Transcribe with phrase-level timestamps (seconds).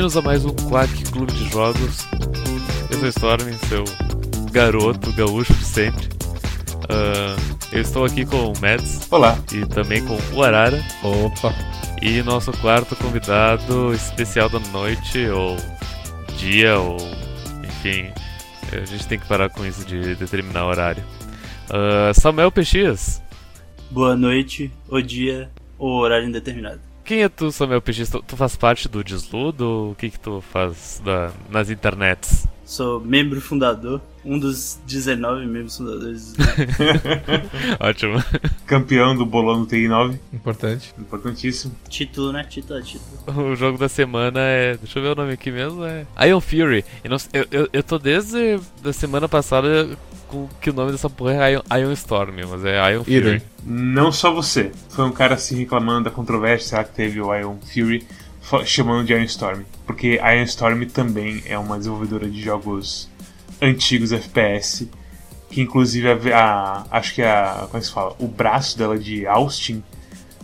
[0.00, 1.98] Bem-vindos a mais um Quack Clube de Jogos.
[2.90, 3.84] Eu sou Storm, seu
[4.50, 6.06] garoto gaúcho de sempre.
[6.86, 7.36] Uh,
[7.70, 9.06] eu estou aqui com o Mads.
[9.10, 9.38] Olá.
[9.52, 10.82] E também com o Arara.
[11.02, 11.54] Opa.
[12.00, 15.58] E nosso quarto convidado especial da noite, ou
[16.38, 16.96] dia, ou
[17.62, 18.10] enfim.
[18.72, 21.04] A gente tem que parar com isso de determinar horário.
[21.68, 23.20] Uh, Samuel Pechias.
[23.90, 26.89] Boa noite, o dia, ou horário indeterminado.
[27.10, 28.08] Quem é tu, Samuel Pechias?
[28.08, 29.90] Tu, tu faz parte do Desludo?
[29.90, 32.46] O que que tu faz da, nas internets?
[32.64, 36.34] Sou membro fundador, um dos 19 membros fundadores.
[37.80, 38.22] Ótimo.
[38.64, 40.20] Campeão do Bolão do TI9.
[40.32, 40.94] Importante.
[40.96, 41.74] Importantíssimo.
[41.88, 42.44] Título, né?
[42.44, 43.50] Título é título.
[43.50, 44.76] O jogo da semana é.
[44.76, 45.84] Deixa eu ver o nome aqui mesmo.
[45.84, 46.06] É.
[46.28, 46.84] Iron Fury.
[47.02, 49.88] Eu, não, eu, eu, eu tô desde a semana passada
[50.30, 53.42] com que o nome dessa porra é Iron, Iron Storm, mas é Iron Fury.
[53.64, 54.70] Não só você.
[54.88, 58.06] Foi um cara se reclamando da controvérsia que teve o Iron Fury
[58.64, 59.62] chamando de Iron Storm.
[59.86, 63.10] Porque Iron Storm também é uma desenvolvedora de jogos
[63.60, 64.88] antigos FPS.
[65.50, 67.66] Que inclusive a, a acho que a.
[67.68, 68.14] Como é se fala?
[68.20, 69.82] O braço dela de Austin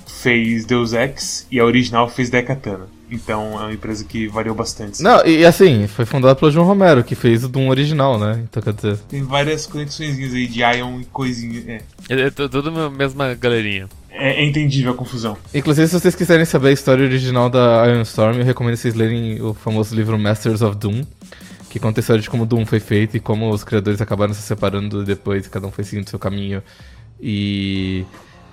[0.04, 2.88] fez Deus Ex e a original fez Decatana.
[3.10, 5.02] Então é uma empresa que variou bastante.
[5.02, 8.42] Não, e assim, foi fundada pelo João Romero, que fez o Doom original, né?
[8.42, 8.98] Então quer dizer.
[9.08, 11.62] Tem várias conexões aí de Ion e coisinha.
[11.68, 13.88] É, é, é tudo a mesma galerinha.
[14.10, 15.36] É, é, entendível a confusão.
[15.54, 19.40] Inclusive, se vocês quiserem saber a história original da Iron Storm, eu recomendo vocês lerem
[19.42, 21.04] o famoso livro Masters of Doom,
[21.68, 24.40] que conta a história de como Doom foi feito e como os criadores acabaram se
[24.40, 26.62] separando depois, cada um foi seguindo seu caminho.
[27.20, 28.04] E,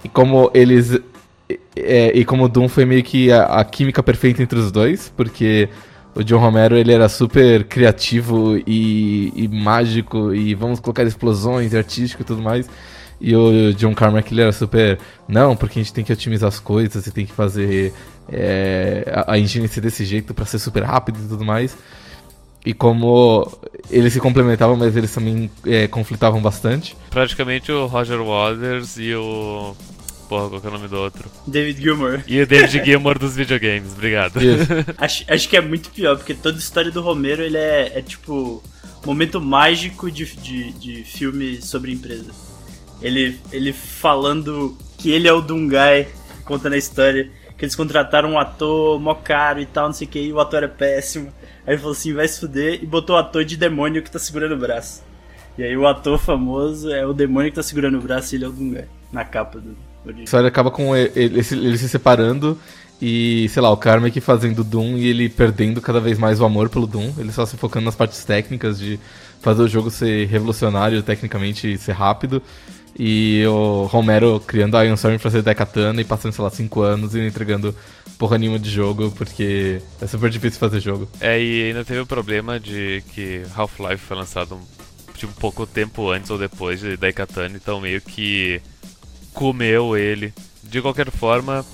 [0.04, 1.00] e como eles.
[1.76, 5.70] É, e como Doom foi meio que a, a química perfeita entre os dois, porque
[6.16, 11.78] o John Romero ele era super criativo e, e, mágico e vamos colocar explosões e
[11.78, 12.70] artístico e tudo mais.
[13.20, 15.00] E o John Carmack ele era super.
[15.28, 17.94] Não, porque a gente tem que otimizar as coisas e tem que fazer
[18.30, 21.78] é, a, a engine ser desse jeito para ser super rápido e tudo mais.
[22.66, 23.50] E como
[23.90, 26.96] eles se complementavam, mas eles também é, conflitavam bastante.
[27.10, 29.76] Praticamente o Roger Waters e o.
[30.34, 31.30] Porra, qual é o nome do outro?
[31.46, 32.24] David Gilmour.
[32.26, 34.40] E o David Gilmour dos videogames, obrigado.
[34.98, 38.02] acho, acho que é muito pior, porque toda a história do Romero ele é, é
[38.02, 38.64] tipo.
[39.06, 42.32] Momento mágico de, de, de filme sobre empresa.
[43.00, 46.08] Ele, ele falando que ele é o Dungai,
[46.46, 50.10] contando a história, que eles contrataram um ator mó caro e tal, não sei o
[50.10, 51.32] que, e o ator é péssimo.
[51.68, 54.18] Aí ele falou assim, vai se fuder, e botou o ator de demônio que tá
[54.18, 55.04] segurando o braço.
[55.58, 58.46] E aí o ator famoso é o demônio que tá segurando o braço e ele
[58.46, 59.93] é o Dungai, na capa do.
[60.06, 62.58] A história acaba com ele, ele, ele se separando
[63.02, 66.70] e, sei lá, o Carmack fazendo Doom e ele perdendo cada vez mais o amor
[66.70, 67.14] pelo Doom.
[67.18, 69.00] Ele só se focando nas partes técnicas de
[69.42, 72.42] fazer o jogo ser revolucionário tecnicamente e ser rápido.
[72.98, 76.82] E o Romero criando a Iron Storm pra ser Decatana e passando, sei lá, 5
[76.82, 77.76] anos e entregando
[78.18, 81.10] porra nenhuma de jogo, porque é super difícil fazer jogo.
[81.20, 84.58] É, e ainda teve o problema de que Half-Life foi lançado
[85.16, 88.62] tipo, pouco tempo antes ou depois de Daikatana, então meio que
[89.34, 90.34] comeu ele.
[90.64, 91.66] De qualquer forma,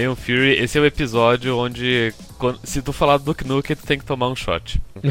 [0.00, 3.86] Iron Fury, esse é o episódio onde quando, se tu falar do Duke Nukem, tu
[3.86, 4.80] tem que tomar um shot.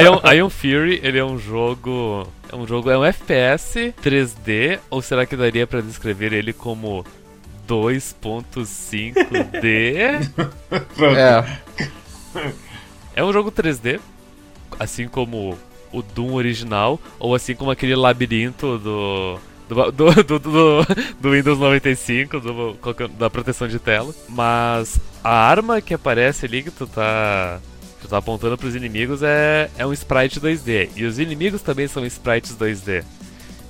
[0.00, 5.02] Iron, Iron Fury, ele é um jogo, é um jogo, é um FPS 3D, ou
[5.02, 7.04] será que daria para descrever ele como
[7.68, 9.12] 2.5D?
[11.16, 11.44] é.
[13.14, 14.00] É um jogo 3D,
[14.78, 15.58] assim como
[15.92, 19.38] o Doom original, ou assim como aquele labirinto do
[19.70, 20.86] do, do, do, do,
[21.20, 22.76] do Windows 95, do,
[23.16, 24.12] da proteção de tela.
[24.28, 27.60] Mas a arma que aparece ali que tu tá,
[28.02, 30.90] tu tá apontando pros inimigos é, é um sprite 2D.
[30.96, 33.04] E os inimigos também são sprites 2D.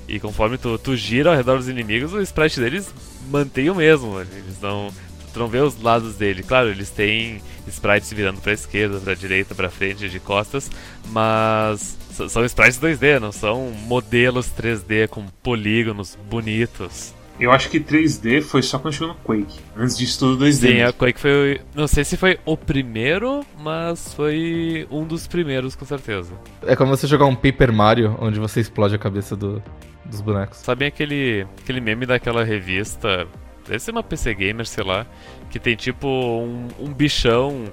[0.08, 2.92] E conforme tu, tu gira ao redor dos inimigos, o sprite deles
[3.30, 4.18] mantém o mesmo.
[4.20, 4.90] Eles não.
[5.32, 6.42] Tu não vê os lados dele.
[6.42, 10.68] Claro, eles têm sprites virando pra esquerda, pra direita, pra frente, de costas,
[11.10, 11.96] mas
[12.28, 17.14] são sprites 2D, não são modelos 3D com polígonos bonitos.
[17.40, 19.58] Eu acho que 3D foi só quando chegou no Quake.
[19.74, 20.52] Antes disso tudo 2D.
[20.52, 21.60] Sim, a Quake foi.
[21.74, 26.34] Não sei se foi o primeiro, mas foi um dos primeiros, com certeza.
[26.62, 29.62] É como você jogar um Paper Mario, onde você explode a cabeça do,
[30.04, 30.58] dos bonecos.
[30.58, 33.26] Sabem aquele, aquele meme daquela revista?
[33.66, 35.06] Deve ser uma PC Gamer, sei lá.
[35.48, 37.64] Que tem tipo um, um bichão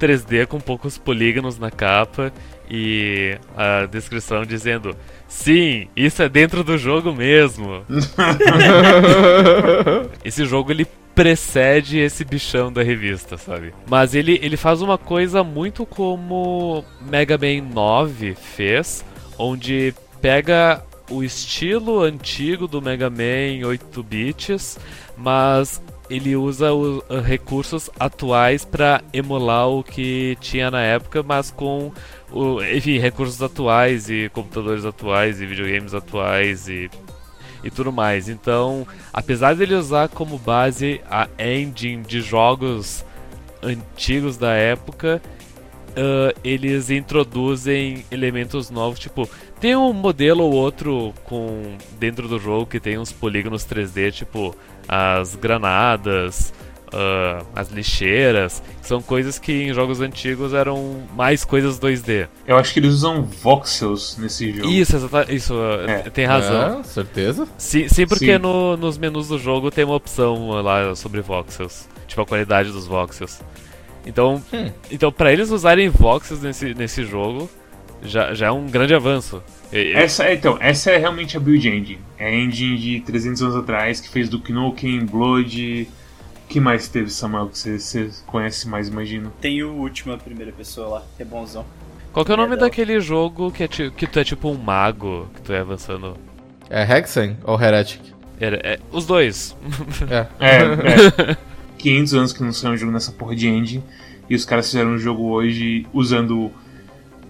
[0.00, 2.32] 3D com poucos polígonos na capa
[2.74, 4.96] e a descrição dizendo:
[5.28, 7.84] Sim, isso é dentro do jogo mesmo.
[10.24, 13.74] esse jogo ele precede esse bichão da revista, sabe?
[13.86, 19.04] Mas ele, ele faz uma coisa muito como Mega Man 9 fez,
[19.36, 24.78] onde pega o estilo antigo do Mega Man 8 bits,
[25.14, 31.92] mas ele usa os recursos atuais para emular o que tinha na época, mas com
[32.32, 36.90] o, enfim, recursos atuais e computadores atuais e videogames atuais e
[37.64, 38.28] e tudo mais.
[38.28, 43.04] Então, apesar dele usar como base a engine de jogos
[43.62, 45.22] antigos da época,
[45.90, 49.28] uh, eles introduzem elementos novos, tipo,
[49.60, 54.56] tem um modelo ou outro com dentro do jogo que tem uns polígonos 3D, tipo
[54.88, 56.52] as granadas,
[56.92, 62.28] uh, as lixeiras, são coisas que em jogos antigos eram mais coisas 2D.
[62.46, 64.68] Eu acho que eles usam voxels nesse jogo.
[64.68, 64.96] Isso,
[65.28, 65.54] isso
[65.86, 66.10] é.
[66.10, 66.80] tem razão.
[66.80, 67.48] É, certeza?
[67.56, 68.38] Sim, sim porque sim.
[68.38, 72.86] No, nos menus do jogo tem uma opção lá sobre voxels, tipo a qualidade dos
[72.86, 73.40] voxels.
[74.04, 74.70] Então, hum.
[74.90, 77.48] então para eles usarem voxels nesse, nesse jogo,
[78.02, 79.42] já, já é um grande avanço.
[79.72, 81.98] Essa, então, essa é realmente a build engine.
[82.18, 85.88] É a engine de 300 anos atrás que fez Duke Nukem, Blood,
[86.52, 89.32] que mais teve, Samuel, que você, você conhece mais, imagino?
[89.40, 91.64] Tem o último, a primeira pessoa lá, que é bonzão.
[92.12, 94.58] Qual que é o nome é daquele jogo que, é que tu é tipo um
[94.58, 96.14] mago, que tu é avançando?
[96.68, 98.02] É Hexen ou Heretic?
[98.38, 99.56] É, é, os dois.
[100.10, 100.26] É.
[100.38, 101.36] é, é.
[101.78, 103.82] 500 anos que não saiu um jogo nessa porra de engine,
[104.28, 106.52] e os caras fizeram um jogo hoje usando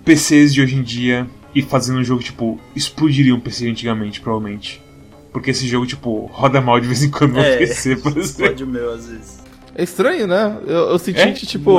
[0.05, 4.83] PCs de hoje em dia e fazendo um jogo, tipo, explodiria um PC antigamente, provavelmente.
[5.33, 8.49] Porque esse jogo, tipo, roda mal de vez em quando no é, PC, por exemplo.
[8.49, 9.43] Pode o meu, às vezes.
[9.75, 10.59] É estranho, né?
[10.67, 11.33] Eu, eu senti é?
[11.33, 11.79] que, tipo,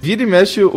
[0.00, 0.68] vira e mexe, o,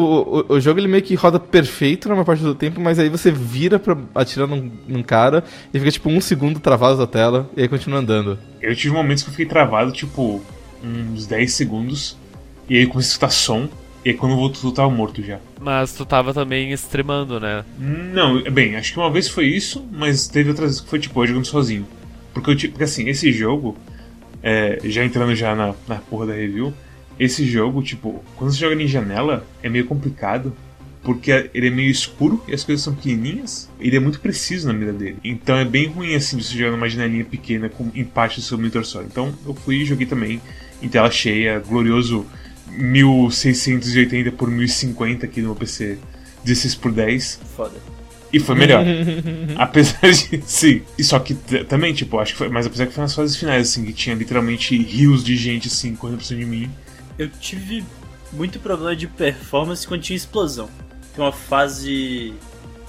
[0.50, 3.10] o, o, jogo ele meio que roda perfeito na maior parte do tempo, mas aí
[3.10, 5.44] você vira pra atirar num, num, cara
[5.74, 8.40] e fica, tipo, um segundo travado na tela e aí continua andando.
[8.62, 10.42] Eu tive momentos que eu fiquei travado, tipo,
[10.82, 12.18] uns 10 segundos,
[12.70, 13.68] e aí comecei a escutar som,
[14.06, 15.40] e aí quando voltou tu tava morto já.
[15.60, 17.66] Mas tu tava também extremando, né?
[17.78, 21.22] Não, bem, acho que uma vez foi isso, mas teve outras vezes que foi, tipo,
[21.22, 21.86] eu jogando sozinho.
[22.34, 23.78] Porque, eu, porque assim, esse jogo,
[24.42, 26.74] é, já entrando já na, na porra da review,
[27.20, 30.54] esse jogo, tipo, quando você joga em janela, é meio complicado.
[31.04, 33.70] Porque ele é meio escuro e as coisas são pequenininhas.
[33.78, 35.18] Ele é muito preciso na mira dele.
[35.22, 38.58] Então é bem ruim assim de você jogar numa janelinha pequena com empate do seu
[38.58, 39.04] monitor só.
[39.04, 40.42] Então eu fui e joguei também
[40.82, 42.26] em tela cheia, glorioso
[42.70, 45.98] 1680 por 1050 aqui no meu PC
[46.46, 47.40] 16 por 10.
[47.56, 47.93] Foda.
[48.34, 48.84] E foi melhor.
[49.58, 50.42] apesar de.
[50.46, 50.82] Sim.
[50.98, 51.36] E só que
[51.66, 52.50] também, tipo, acho que foi.
[52.50, 55.96] Mas apesar que foi nas fases finais, assim, que tinha literalmente rios de gente, assim,
[55.96, 56.72] correndo por cima de mim.
[57.18, 57.86] Eu tive
[58.32, 60.68] muito problema de performance quando tinha explosão.
[61.16, 62.34] Tem uma fase.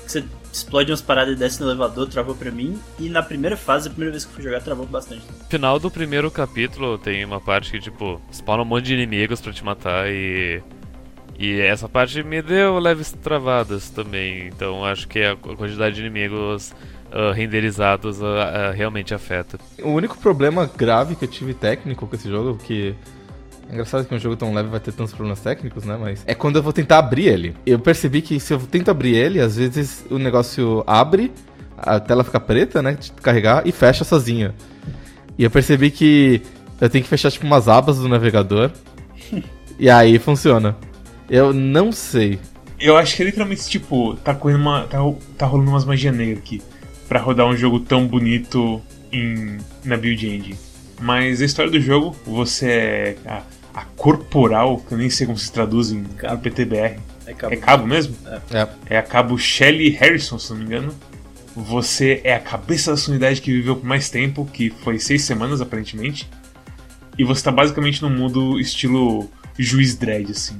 [0.02, 0.24] que você
[0.54, 2.78] explode umas paradas e desce no elevador, travou pra mim.
[2.98, 5.22] E na primeira fase, a primeira vez que eu fui jogar, travou bastante.
[5.26, 9.40] No final do primeiro capítulo tem uma parte que, tipo, spawna um monte de inimigos
[9.40, 10.62] para te matar e
[11.38, 16.72] e essa parte me deu leves travadas também, então acho que a quantidade de inimigos
[17.12, 19.58] uh, renderizados uh, uh, realmente afeta.
[19.82, 22.94] O único problema grave que eu tive técnico com esse jogo, que
[23.68, 25.96] é engraçado que um jogo tão leve vai ter tantos problemas técnicos, né?
[25.98, 27.56] Mas é quando eu vou tentar abrir ele.
[27.64, 31.32] Eu percebi que se eu tento abrir ele, às vezes o negócio abre,
[31.76, 32.92] a tela fica preta, né?
[32.92, 34.54] De carregar e fecha sozinha.
[35.38, 36.42] E eu percebi que
[36.80, 38.70] eu tenho que fechar tipo umas abas do navegador.
[39.78, 40.76] e aí funciona.
[41.28, 42.38] Eu não sei.
[42.78, 44.84] Eu acho que é literalmente, tipo, tá correndo uma.
[44.84, 44.98] tá,
[45.38, 46.60] tá rolando umas magia negra aqui.
[47.08, 50.58] Pra rodar um jogo tão bonito em, na Build Engine.
[51.00, 53.42] Mas a história do jogo, você é a,
[53.74, 56.42] a corporal, que eu nem sei como se traduz em cabo.
[56.42, 56.98] PTBR.
[57.26, 58.16] É cabo, é cabo mesmo?
[58.26, 58.58] É.
[58.58, 58.68] é.
[58.90, 60.94] É a cabo Shelly Harrison, se não me engano.
[61.56, 65.22] Você é a cabeça da sua unidade que viveu por mais tempo, que foi seis
[65.22, 66.28] semanas aparentemente.
[67.16, 70.56] E você tá basicamente num mundo estilo juiz dread, assim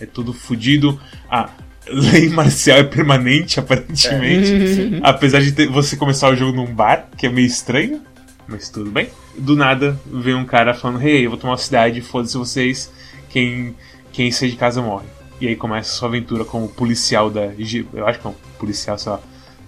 [0.00, 1.00] é tudo fodido.
[1.30, 1.50] A
[1.86, 4.96] lei marcial é permanente, aparentemente.
[4.96, 5.00] É.
[5.08, 8.00] Apesar de ter, você começar o jogo num bar, que é meio estranho,
[8.46, 9.08] mas tudo bem.
[9.38, 12.90] Do nada vem um cara falando: Hey, eu vou tomar uma cidade, foda-se vocês,
[13.28, 13.74] quem,
[14.12, 15.06] quem sair de casa morre.
[15.40, 17.52] E aí começa a sua aventura como policial da.
[17.92, 19.20] Eu acho que é um policial, sei lá,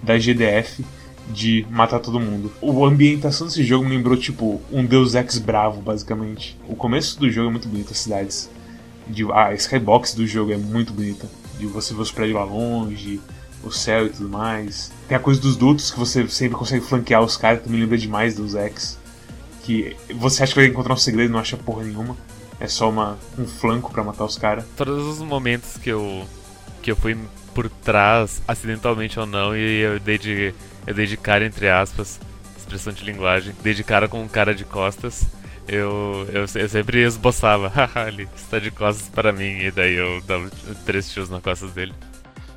[0.03, 0.85] da GDF
[1.31, 2.51] de matar todo mundo.
[2.63, 6.57] A ambientação desse jogo me lembrou, tipo, um Deus Ex bravo, basicamente.
[6.67, 8.51] O começo do jogo é muito bonito, as cidades
[9.09, 11.29] de, a skybox do jogo é muito bonita.
[11.59, 13.21] De você ver os prédios lá longe,
[13.63, 14.93] o céu e tudo mais.
[15.09, 17.99] Tem a coisa dos dutos que você sempre consegue flanquear os caras, que me lembra
[17.99, 18.99] demais dos X.
[19.63, 22.17] Que você acha que vai encontrar um segredo e não acha porra nenhuma.
[22.61, 24.65] É só uma, um flanco para matar os caras.
[24.77, 26.25] Todos os momentos que eu
[26.81, 27.17] que eu fui
[27.55, 30.55] por trás, acidentalmente ou não, e eu dei de,
[30.87, 32.21] eu dei de cara, entre aspas,
[32.57, 35.27] expressão de linguagem, dei de cara com um cara de costas
[35.69, 37.73] eu, eu, eu sempre esboçava,
[38.09, 40.51] ele está de costas para mim, e daí eu dava
[40.85, 41.93] três tiros nas costas dele.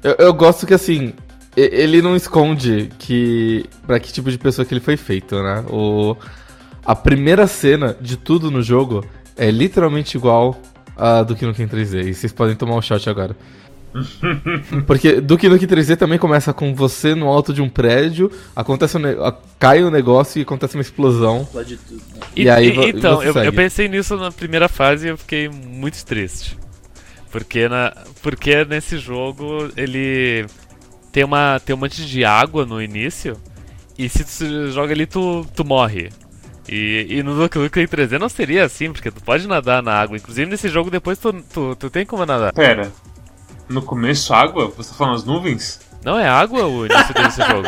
[0.04, 1.14] Eu, eu gosto que assim,
[1.56, 5.64] ele não esconde que para que tipo de pessoa que ele foi feito, né?
[5.70, 6.16] O,
[6.86, 10.60] a primeira cena de tudo no jogo é literalmente igual
[10.96, 12.08] a Duke Nukem 3D.
[12.08, 13.36] E vocês podem tomar um shot agora.
[14.88, 19.02] Porque Duke Nukem 3D também começa com você no alto de um prédio, acontece um
[19.60, 21.42] cai um negócio e acontece uma explosão.
[21.42, 21.98] Explode tudo.
[22.16, 22.22] né?
[22.36, 25.18] E, E aí e- então, você eu, eu pensei nisso na primeira fase e eu
[25.18, 26.58] fiquei muito triste.
[27.32, 30.46] Porque, na, porque nesse jogo ele
[31.12, 33.38] tem, uma, tem um monte de água no início
[33.98, 36.10] e se tu joga ali tu, tu morre.
[36.68, 40.16] E, e no Duke Nukem 3D não seria assim, porque tu pode nadar na água.
[40.18, 42.54] Inclusive nesse jogo depois tu, tu, tu tem como nadar.
[42.54, 42.92] Pera.
[43.72, 44.72] No começo, água?
[44.76, 45.80] Você tá falando as nuvens?
[46.04, 47.68] Não é água o início desse jogo?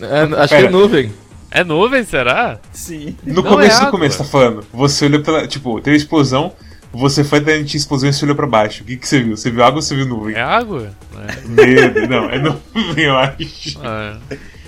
[0.00, 0.66] É, acho que Pera.
[0.66, 1.12] é nuvem.
[1.50, 2.58] É nuvem, será?
[2.72, 3.16] Sim.
[3.24, 3.90] No Não começo, é água.
[3.90, 4.64] começo, tá falando.
[4.72, 5.46] Você olhou pela.
[5.46, 6.52] Tipo, teve explosão,
[6.92, 8.82] você foi até a explosão e você olhou pra baixo.
[8.82, 9.36] O que, que você viu?
[9.36, 10.34] Você viu água ou você viu nuvem?
[10.34, 10.90] É água?
[11.28, 11.40] É.
[11.48, 13.78] Meu Deus, não, é nuvem, eu acho.
[13.84, 14.16] Ah,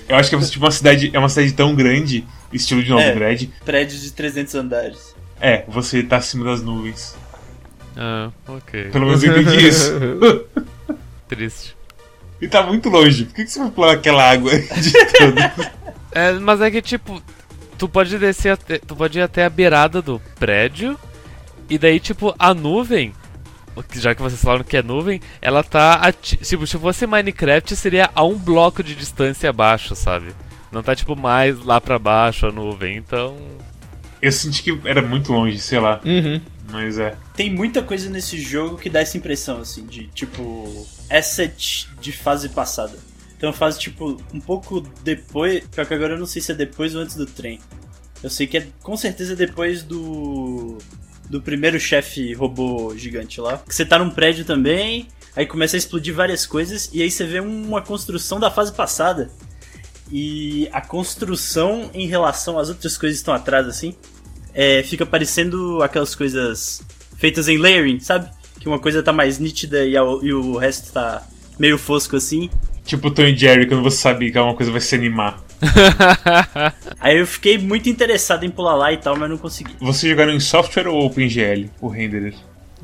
[0.09, 1.11] Eu acho que é tipo, uma cidade.
[1.13, 3.49] É uma cidade tão grande, estilo de Novigrad.
[3.65, 5.15] Prédio de 300 andares.
[5.41, 7.17] É, você tá acima das nuvens.
[7.97, 8.91] Ah, ok.
[8.91, 9.93] Pelo menos eu entendi isso.
[11.29, 11.77] Triste.
[12.41, 13.25] e tá muito longe.
[13.25, 15.75] Por que, que você foi pular aquela água de tudo?
[16.17, 17.21] É, mas é que tipo,
[17.77, 20.97] tu pode descer até, tu pode ir até a beirada do prédio
[21.69, 23.13] e daí tipo a nuvem,
[23.97, 28.23] já que vocês falaram que é nuvem, ela tá tipo, se fosse Minecraft seria a
[28.23, 30.27] um bloco de distância abaixo, sabe?
[30.71, 33.37] Não tá tipo mais lá pra baixo a nuvem, então
[34.23, 36.01] Eu senti que era muito longe, sei lá.
[36.05, 36.41] Uhum.
[36.75, 37.17] Mas é.
[37.37, 40.85] Tem muita coisa nesse jogo que dá essa impressão, assim, de tipo.
[41.09, 42.99] asset de fase passada.
[43.37, 45.65] Então, fase, tipo, um pouco depois.
[45.69, 47.61] Pior que agora eu não sei se é depois ou antes do trem.
[48.21, 50.79] Eu sei que é com certeza depois do.
[51.31, 53.59] do primeiro chefe robô gigante lá.
[53.59, 57.25] Que você tá num prédio também, aí começa a explodir várias coisas, e aí você
[57.25, 59.31] vê uma construção da fase passada.
[60.11, 63.95] E a construção em relação às outras coisas que estão atrás, assim,
[64.55, 66.83] é, fica parecendo aquelas coisas
[67.17, 68.31] feitas em layering, sabe?
[68.61, 71.23] Que uma coisa tá mais nítida e, a- e o resto tá
[71.59, 72.49] meio fosco assim.
[72.85, 75.43] Tipo o Tom e Jerry, quando você sabe que alguma coisa vai se animar.
[77.01, 79.75] Aí eu fiquei muito interessado em pular lá e tal, mas não consegui.
[79.81, 82.35] Vocês jogaram em software ou OpenGL, o renderer?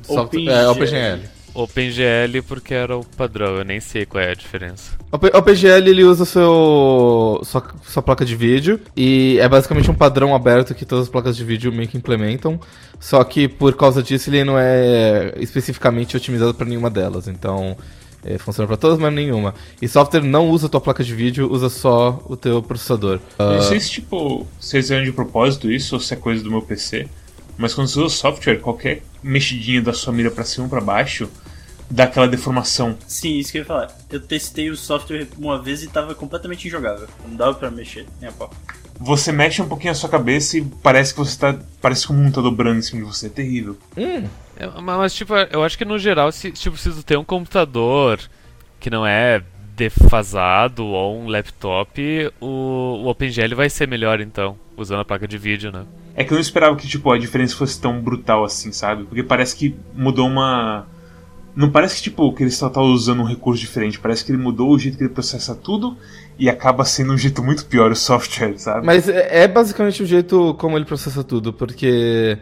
[0.03, 0.51] Soft- OpenGL.
[0.51, 1.21] É, OpenGL.
[1.55, 4.93] OpenGL porque era o padrão, eu nem sei qual é a diferença.
[5.13, 10.35] O OpenGL ele usa seu sua, sua placa de vídeo e é basicamente um padrão
[10.35, 12.61] aberto que todas as placas de vídeo meio que implementam.
[12.99, 17.29] Só que por causa disso ele não é especificamente otimizado para nenhuma delas.
[17.29, 17.77] Então
[18.25, 19.55] é, funciona para todas, mas nenhuma.
[19.81, 23.19] E software não usa a tua placa de vídeo, usa só o teu processador.
[23.39, 26.43] Eu não sei se, tipo, se eles fizeram de propósito isso ou se é coisa
[26.43, 27.09] do meu PC.
[27.61, 31.29] Mas quando você usa software, qualquer mexidinha da sua mira pra cima ou pra baixo
[31.91, 32.97] dá aquela deformação.
[33.07, 33.89] Sim, isso que eu ia falar.
[34.11, 37.07] Eu testei o software uma vez e tava completamente injogável.
[37.29, 38.51] Não dava pra mexer, nem a pau.
[38.99, 41.59] Você mexe um pouquinho a sua cabeça e parece que você tá.
[41.81, 43.27] Parece que o mundo tá dobrando em cima de você.
[43.27, 43.77] É terrível.
[43.97, 44.27] Hum,
[44.57, 47.25] É, mas, mas, tipo, eu acho que no geral, se, tipo, se tu tem um
[47.25, 48.21] computador
[48.79, 49.43] que não é
[49.75, 52.47] defasado ou um laptop, o,
[53.03, 55.85] o OpenGL vai ser melhor então, usando a placa de vídeo, né?
[56.15, 59.05] É que eu não esperava que tipo, a diferença fosse tão brutal assim, sabe?
[59.05, 60.87] Porque parece que mudou uma.
[61.55, 63.99] Não parece que tipo, que ele só tá usando um recurso diferente.
[63.99, 65.97] Parece que ele mudou o jeito que ele processa tudo
[66.39, 68.87] e acaba sendo um jeito muito pior o software, sabe?
[68.87, 72.39] Mas é, é basicamente o jeito como ele processa tudo, porque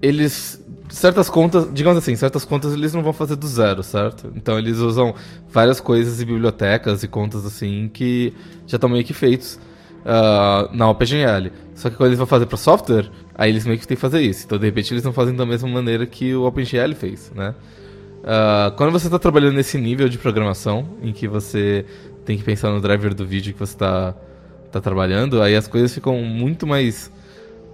[0.00, 0.62] eles.
[0.88, 4.32] Certas contas, digamos assim, certas contas eles não vão fazer do zero, certo?
[4.36, 5.14] Então eles usam
[5.50, 8.32] várias coisas e bibliotecas e contas assim que
[8.68, 9.58] já estão meio que feitos
[10.06, 11.50] ah, na OpenGL.
[11.74, 14.22] Só que quando eles vão fazer para software, aí eles meio que têm que fazer
[14.22, 14.46] isso.
[14.46, 17.54] Então de repente eles não fazem da mesma maneira que o OpenGL fez, né?
[18.24, 21.84] Ah, quando você está trabalhando nesse nível de programação, em que você
[22.24, 24.14] tem que pensar no driver do vídeo que você está
[24.70, 27.10] tá trabalhando, aí as coisas ficam muito mais,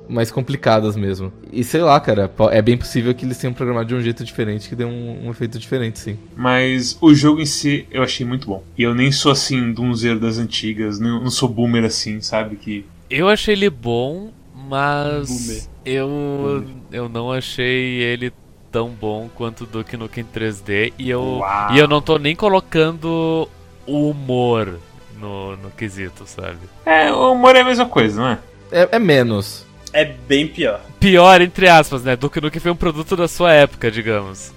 [0.09, 1.33] mais complicadas mesmo.
[1.53, 4.69] E sei lá, cara, é bem possível que eles tenham programado de um jeito diferente
[4.69, 6.19] que dê um, um efeito diferente, sim.
[6.37, 8.63] Mas o jogo em si eu achei muito bom.
[8.77, 12.57] E eu nem sou assim, donzeiro das antigas, não, não sou boomer assim, sabe?
[12.57, 12.85] Que.
[13.09, 14.31] Eu achei ele bom,
[14.69, 15.63] mas Boomer.
[15.85, 18.33] eu eu não achei ele
[18.71, 21.75] tão bom quanto o Duke Nukem 3D e eu Uau.
[21.75, 23.47] e eu não tô nem colocando
[23.87, 24.79] o humor
[25.21, 26.59] no, no quesito, sabe?
[26.87, 28.39] É, o humor é a mesma coisa, não é?
[28.73, 29.67] É, é menos.
[29.93, 30.81] É bem pior.
[30.99, 32.17] Pior entre aspas, né?
[32.17, 34.53] Duke Nukem foi um produto da sua época, digamos.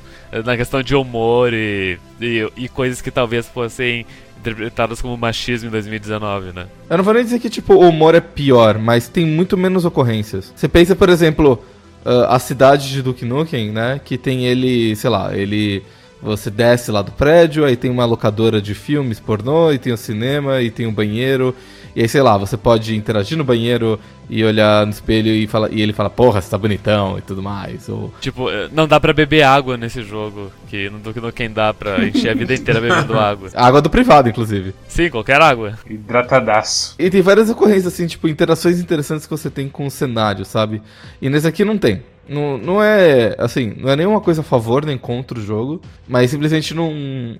[0.46, 4.06] Na questão de humor e, e, e coisas que talvez fossem
[4.40, 6.68] interpretadas como machismo em 2019, né?
[6.90, 9.86] Eu não vou nem dizer que, tipo, o humor é pior, mas tem muito menos
[9.86, 10.54] ocorrências.
[10.56, 11.64] Você pensa, por exemplo,
[12.06, 14.00] ah, a cidade de Duke Nukem, né?
[14.04, 15.84] Que tem ele, sei lá, ele...
[16.22, 19.98] Você desce lá do prédio, aí tem uma locadora de filmes pornô, e tem o
[19.98, 21.54] cinema, e tem um banheiro,
[21.96, 23.98] E aí, sei lá, você pode interagir no banheiro
[24.30, 27.42] e olhar no espelho e, fala, e ele fala, porra, você tá bonitão e tudo
[27.42, 27.88] mais.
[27.88, 28.14] Ou...
[28.20, 32.32] Tipo, eh, não dá pra beber água nesse jogo, que Duke Nukem dá pra encher
[32.32, 33.50] a vida inteira bebendo água.
[33.56, 34.74] Água do privado, inclusive.
[34.88, 35.80] Sim, qualquer água.
[35.90, 36.96] Hidratadaço.
[37.00, 40.82] E tem várias ocorrências, assim, tipo, interações interessantes que você tem com o cenário, sabe?
[41.22, 42.04] E nesse aqui não tem.
[42.28, 46.32] Não, não é, assim, não é nenhuma coisa a favor nem contra o jogo, mas
[46.32, 46.92] simplesmente não,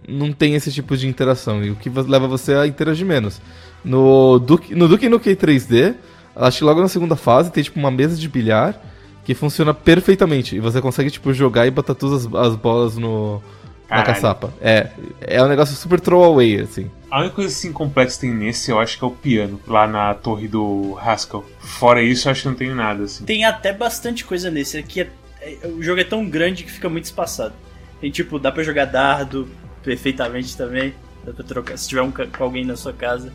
[0.08, 3.42] não tem esse tipo de interação, e o que leva você a interagir menos.
[3.86, 5.94] No Duke, no Duke Nukem 3D,
[6.36, 8.76] acho que logo na segunda fase tem, tipo, uma mesa de bilhar
[9.24, 13.42] que funciona perfeitamente, e você consegue, tipo, jogar e botar todas as, as bolas no,
[13.90, 14.06] na Caralho.
[14.08, 14.54] caçapa.
[14.62, 14.90] É,
[15.22, 16.92] é um negócio super throwaway, assim.
[17.10, 19.88] A única coisa assim complexa que tem nesse, eu acho que é o piano, lá
[19.88, 21.44] na torre do Haskell.
[21.60, 23.24] Fora isso, eu acho que não tem nada, assim.
[23.24, 24.78] Tem até bastante coisa nesse.
[24.78, 25.10] Aqui é,
[25.42, 27.54] é- o jogo é tão grande que fica muito espaçado.
[28.02, 29.48] Tem tipo, dá pra jogar dardo
[29.82, 30.94] perfeitamente também.
[31.26, 31.78] Dá pra trocar.
[31.78, 33.32] Se tiver um, com alguém na sua casa,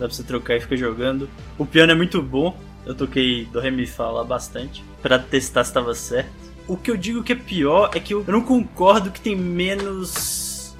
[0.00, 1.28] dá pra você trocar e ficar jogando.
[1.58, 2.58] O piano é muito bom.
[2.86, 4.82] Eu toquei do Remi Fala bastante.
[5.02, 6.30] Pra testar se tava certo.
[6.66, 9.36] O que eu digo que é pior é que eu eu não concordo que tem
[9.36, 10.74] menos.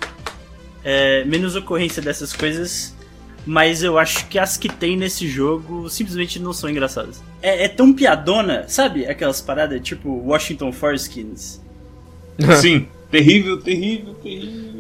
[0.83, 2.97] é, menos ocorrência dessas coisas.
[3.47, 7.23] Mas eu acho que as que tem nesse jogo simplesmente não são engraçadas.
[7.43, 9.07] É, é tão piadona, sabe?
[9.07, 11.61] Aquelas paradas tipo Washington Foreskins.
[12.61, 14.80] Sim, terrível, terrível, terrível.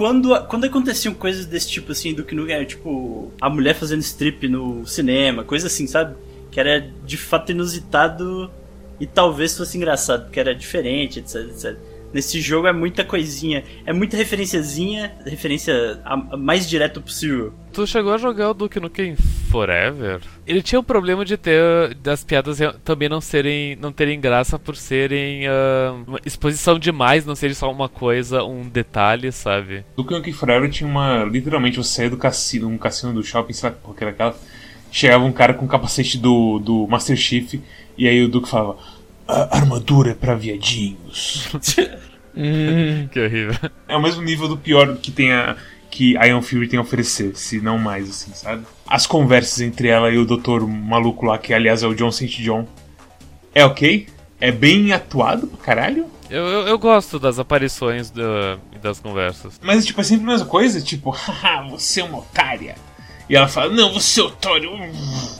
[0.00, 4.00] Quando, quando aconteciam coisas desse tipo assim, do que não era tipo a mulher fazendo
[4.00, 6.16] strip no cinema, coisa assim, sabe?
[6.50, 8.50] Que era de fato inusitado
[8.98, 11.76] e talvez fosse engraçado, porque era diferente, etc, etc.
[12.12, 17.52] Nesse jogo é muita coisinha, é muita referenciazinha, referência a, a mais direto possível.
[17.72, 19.14] Tu chegou a jogar o Duke Nukem
[19.48, 20.20] Forever?
[20.44, 24.74] Ele tinha o problema de ter das piadas também não serem não terem graça por
[24.76, 25.44] serem
[26.06, 29.84] uma exposição demais, não serem só uma coisa, um detalhe, sabe?
[29.96, 31.24] Duke Nukem Forever tinha uma.
[31.24, 34.36] Literalmente, você do cassino, um cassino do shopping, sei lá qual que era aquela.
[34.90, 37.60] Chegava um cara com o capacete do, do Master Chief,
[37.96, 38.78] e aí o Duke falava:
[39.30, 41.48] "A armadura é pra viadinhos.
[42.36, 43.54] Hum, Que horrível.
[43.88, 45.56] é o mesmo nível do pior que tem a.
[45.90, 48.64] Que a Iron Fury tem a oferecer, se não mais, assim, sabe?
[48.86, 52.40] As conversas entre ela e o doutor maluco lá, que aliás é o John St.
[52.44, 52.64] John,
[53.52, 54.06] é ok?
[54.40, 56.06] É bem atuado pra caralho?
[56.30, 59.58] Eu, eu, eu gosto das aparições da- e das conversas.
[59.60, 62.76] Mas, tipo, é sempre a mesma coisa, tipo, haha, você é uma otária.
[63.30, 64.72] E ela fala, não, você é otário.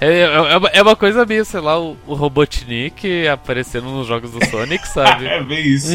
[0.00, 4.06] É, é, é uma- é uma coisa meio, sei lá, o, o Robotnik aparecendo nos
[4.06, 5.26] jogos do Sonic, sabe?
[5.26, 5.90] é bem isso.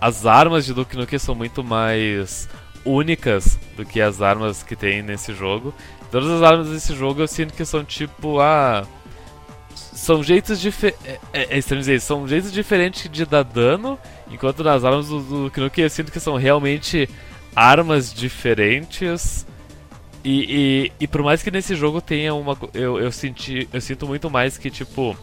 [0.00, 2.48] As armas de Duke Nukem são muito mais
[2.84, 5.74] únicas do que as armas que tem nesse jogo.
[6.10, 8.84] Todas as armas desse jogo eu sinto que são tipo, ah.
[9.74, 11.06] São jeitos diferentes.
[11.06, 13.98] É, é, é estranho dizer são jeitos diferentes de dar dano,
[14.30, 17.08] enquanto nas armas do, do Duke Nukem eu sinto que são realmente
[17.54, 19.46] armas diferentes.
[20.24, 22.56] E, e, e por mais que nesse jogo tenha uma.
[22.72, 25.16] Eu, eu, senti, eu sinto muito mais que, tipo,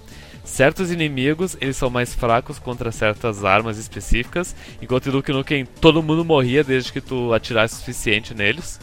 [0.43, 6.03] certos inimigos eles são mais fracos contra certas armas específicas, enquanto em Duke Nukem todo
[6.03, 8.79] mundo morria desde que tu atirasse o suficiente neles.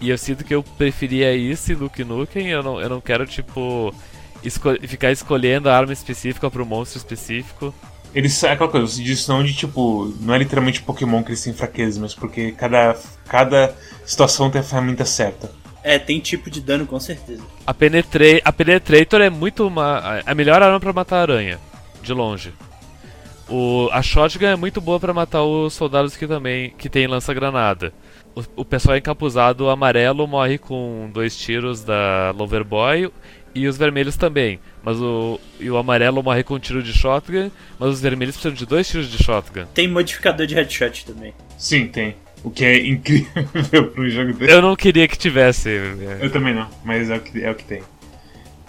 [0.00, 3.24] E eu sinto que eu preferia isso em Duke Nukem, eu não, eu não quero,
[3.26, 3.94] tipo,
[4.42, 7.72] esco- ficar escolhendo a arma específica pro monstro específico.
[8.14, 11.42] Eles, é aquela coisa, você diz não de tipo, não é literalmente Pokémon que eles
[11.42, 12.96] têm fraquezas, mas porque cada,
[13.28, 13.74] cada
[14.06, 15.50] situação tem a ferramenta certa.
[15.82, 17.42] É, tem tipo de dano com certeza.
[17.66, 19.98] A, Penetra a Penetrator é muito uma.
[19.98, 21.58] a- a melhor arma pra matar aranha,
[22.02, 22.52] de longe.
[23.48, 27.92] O, a Shotgun é muito boa pra matar os soldados que também que tem lança-granada.
[28.34, 33.10] O, o pessoal encapuzado amarelo morre com dois tiros da Loverboy
[33.54, 34.58] e os vermelhos também.
[34.84, 38.54] Mas o, e o amarelo morre com um tiro de shotgun, mas os vermelhos precisam
[38.54, 39.64] de dois tiros de shotgun.
[39.72, 41.32] Tem modificador de headshot também.
[41.56, 42.16] Sim, tem.
[42.42, 44.52] O que é incrível um jogo desse.
[44.52, 45.70] Eu não queria que tivesse.
[45.70, 46.18] é.
[46.20, 47.82] Eu também não, mas é o que, é o que tem.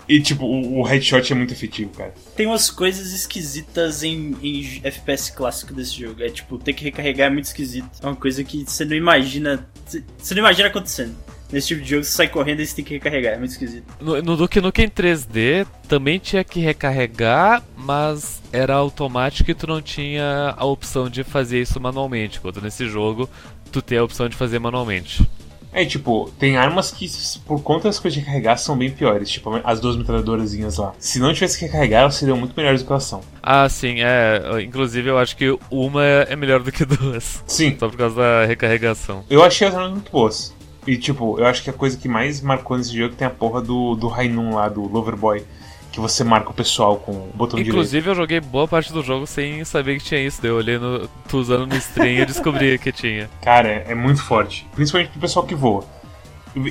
[0.08, 2.14] E tipo, o, o headshot é muito efetivo, cara.
[2.36, 6.24] Tem umas coisas esquisitas em, em FPS clássico desse jogo.
[6.24, 7.90] É tipo, ter que recarregar é muito esquisito.
[8.02, 9.68] É uma coisa que você não imagina.
[9.86, 11.16] Você não imagina acontecendo.
[11.52, 13.34] Nesse tipo de jogo, você sai correndo e você tem que recarregar.
[13.34, 13.86] É muito esquisito.
[14.00, 19.82] No, no Duke Nukem 3D também tinha que recarregar, mas era automático e tu não
[19.82, 22.40] tinha a opção de fazer isso manualmente.
[22.40, 23.30] Enquanto nesse jogo,
[23.72, 25.28] tu tem a opção de fazer manualmente.
[25.72, 27.06] É, tipo, tem armas que,
[27.46, 29.30] por conta das coisas de recarregar, são bem piores.
[29.30, 30.94] Tipo, as duas metralhadorazinhas lá.
[30.98, 33.20] Se não tivesse que recarregar, elas seriam muito melhores do que elas são.
[33.44, 34.42] Ah, sim, é.
[34.64, 37.44] Inclusive eu acho que uma é é melhor do que duas.
[37.46, 39.26] Sim, Só por causa da recarregação.
[39.30, 40.56] eu achei as armas muito boas.
[40.88, 43.62] E, tipo, eu acho que a coisa que mais marcou nesse jogo tem a porra
[43.62, 45.44] do, do Rainun lá, do Loverboy.
[45.92, 47.74] Que você marca o pessoal com o botão direito.
[47.74, 50.42] Inclusive eu joguei boa parte do jogo sem saber que tinha isso.
[50.42, 51.08] Daí eu olhei no.
[51.30, 53.30] tu usando no stream e eu descobri que tinha.
[53.42, 54.68] Cara, é, é muito forte.
[54.76, 55.86] Principalmente pro pessoal que voa.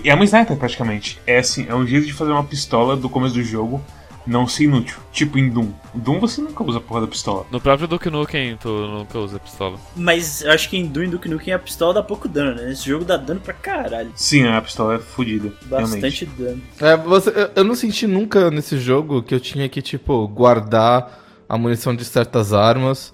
[0.04, 1.18] É uma sniper praticamente.
[1.26, 3.82] É assim, é um jeito de fazer uma pistola do começo do jogo
[4.26, 4.96] não ser inútil.
[5.12, 5.68] Tipo em Doom.
[5.94, 7.46] Doom você nunca usa a porra da pistola.
[7.50, 9.78] No próprio Duke Nukem tu nunca usa pistola.
[9.94, 12.72] Mas eu acho que em Doom e Duke Nukem a pistola dá pouco dano, né?
[12.72, 14.12] Esse jogo dá dano pra caralho.
[14.14, 15.52] Sim, a pistola é fodida.
[15.66, 16.26] Bastante realmente.
[16.26, 16.62] dano.
[16.80, 21.58] É, você, eu, não senti nunca nesse jogo que eu tinha que, tipo, guardar a
[21.58, 23.12] munição de certas armas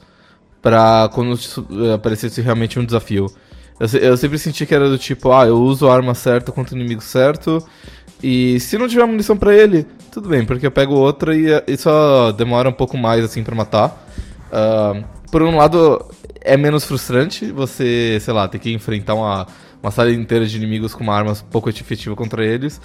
[0.63, 3.27] pra quando eh, aparecesse realmente um desafio.
[3.79, 6.75] Eu, eu sempre senti que era do tipo, ah, eu uso a arma certa contra
[6.75, 7.67] o inimigo certo,
[8.23, 11.77] e se não tiver munição pra ele, tudo bem, porque eu pego outra e, e
[11.77, 14.07] só demora um pouco mais, assim, pra matar.
[14.53, 16.05] Ah, por um lado,
[16.41, 19.47] é menos frustrante você, sei lá, ter que enfrentar uma,
[19.83, 22.81] uma sala inteira de inimigos com uma arma pouco efetiva contra eles.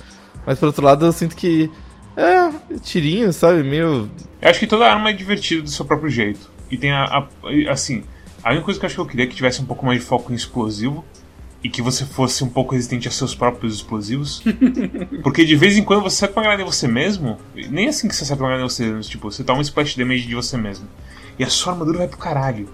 [0.46, 1.70] Mas por outro lado, eu sinto que.
[2.16, 3.62] É, tirinho, sabe?
[3.64, 4.10] Meio.
[4.42, 6.50] Eu acho que toda arma é divertida do seu próprio jeito.
[6.72, 7.28] E tem a, a-
[7.70, 8.04] Assim,
[8.44, 10.00] a única coisa que eu acho que eu queria é que tivesse um pouco mais
[10.00, 11.04] de foco em explosivo.
[11.66, 14.44] E que você fosse um pouco resistente a seus próprios explosivos.
[15.24, 17.40] Porque de vez em quando você acerta uma granada em você mesmo.
[17.56, 19.02] Nem assim que você acerta uma granada em você mesmo.
[19.02, 20.88] Tipo, você toma um splash damage de você mesmo.
[21.40, 22.70] E a sua armadura vai pro caralho.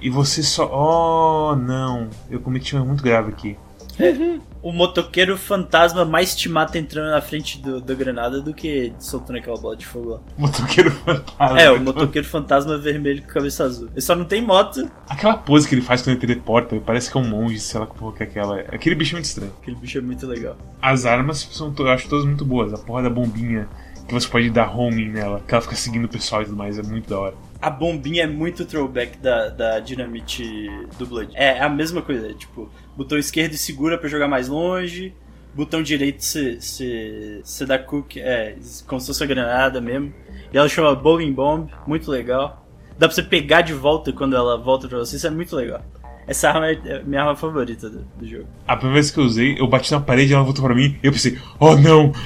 [0.00, 0.70] E você só.
[0.72, 2.10] Oh, não.
[2.30, 3.56] Eu cometi um erro muito grave aqui.
[4.62, 9.38] O motoqueiro fantasma mais te mata entrando na frente do, da granada do que soltando
[9.38, 10.20] aquela bola de fogo lá.
[10.38, 11.60] Motoqueiro fantasma.
[11.60, 13.88] é, o motoqueiro fantasma vermelho com cabeça azul.
[13.90, 17.16] Ele só não tem moto, Aquela pose que ele faz quando ele teleporta, parece que
[17.16, 18.60] é um monge, sei lá que porra que é aquela.
[18.60, 19.52] Aquele bicho é muito estranho.
[19.60, 20.56] aquele bicho é muito legal.
[20.80, 22.72] As armas são, eu acho todas muito boas.
[22.72, 23.68] A porra da bombinha,
[24.06, 26.78] que você pode dar homing nela, que ela fica seguindo o pessoal e tudo mais,
[26.78, 27.34] é muito da hora.
[27.62, 31.30] A bombinha é muito throwback da, da dinamite do Blood.
[31.36, 35.14] É a mesma coisa, é tipo, botão esquerdo segura pra jogar mais longe,
[35.54, 40.12] botão direito você dá cook, é, como se fosse uma granada mesmo.
[40.52, 42.66] E ela chama Bowling Bomb, muito legal.
[42.98, 45.84] Dá pra você pegar de volta quando ela volta pra você, isso é muito legal.
[46.26, 48.46] Essa arma é é a minha arma favorita do, do jogo.
[48.66, 50.98] A primeira vez que eu usei, eu bati na parede e ela voltou pra mim,
[51.02, 52.12] e eu pensei, oh não!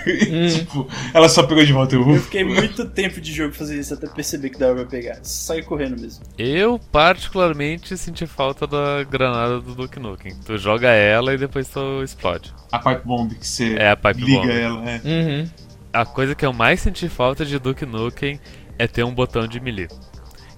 [0.50, 1.94] tipo, ela só pegou de volta.
[1.94, 5.18] Eu, Eu fiquei muito tempo de jogo fazendo isso até perceber que dava pra pegar.
[5.22, 6.24] Saí correndo mesmo.
[6.38, 10.34] Eu, particularmente, senti falta da granada do Duke Nukem.
[10.44, 12.52] Tu joga ela e depois tu explode.
[12.72, 14.50] A pipe bomb que você É a pipe liga bomb.
[14.50, 15.00] ela, é.
[15.04, 15.48] Uhum.
[15.92, 18.40] A coisa que eu mais senti falta de Duke Nukem
[18.78, 19.88] é ter um botão de melee.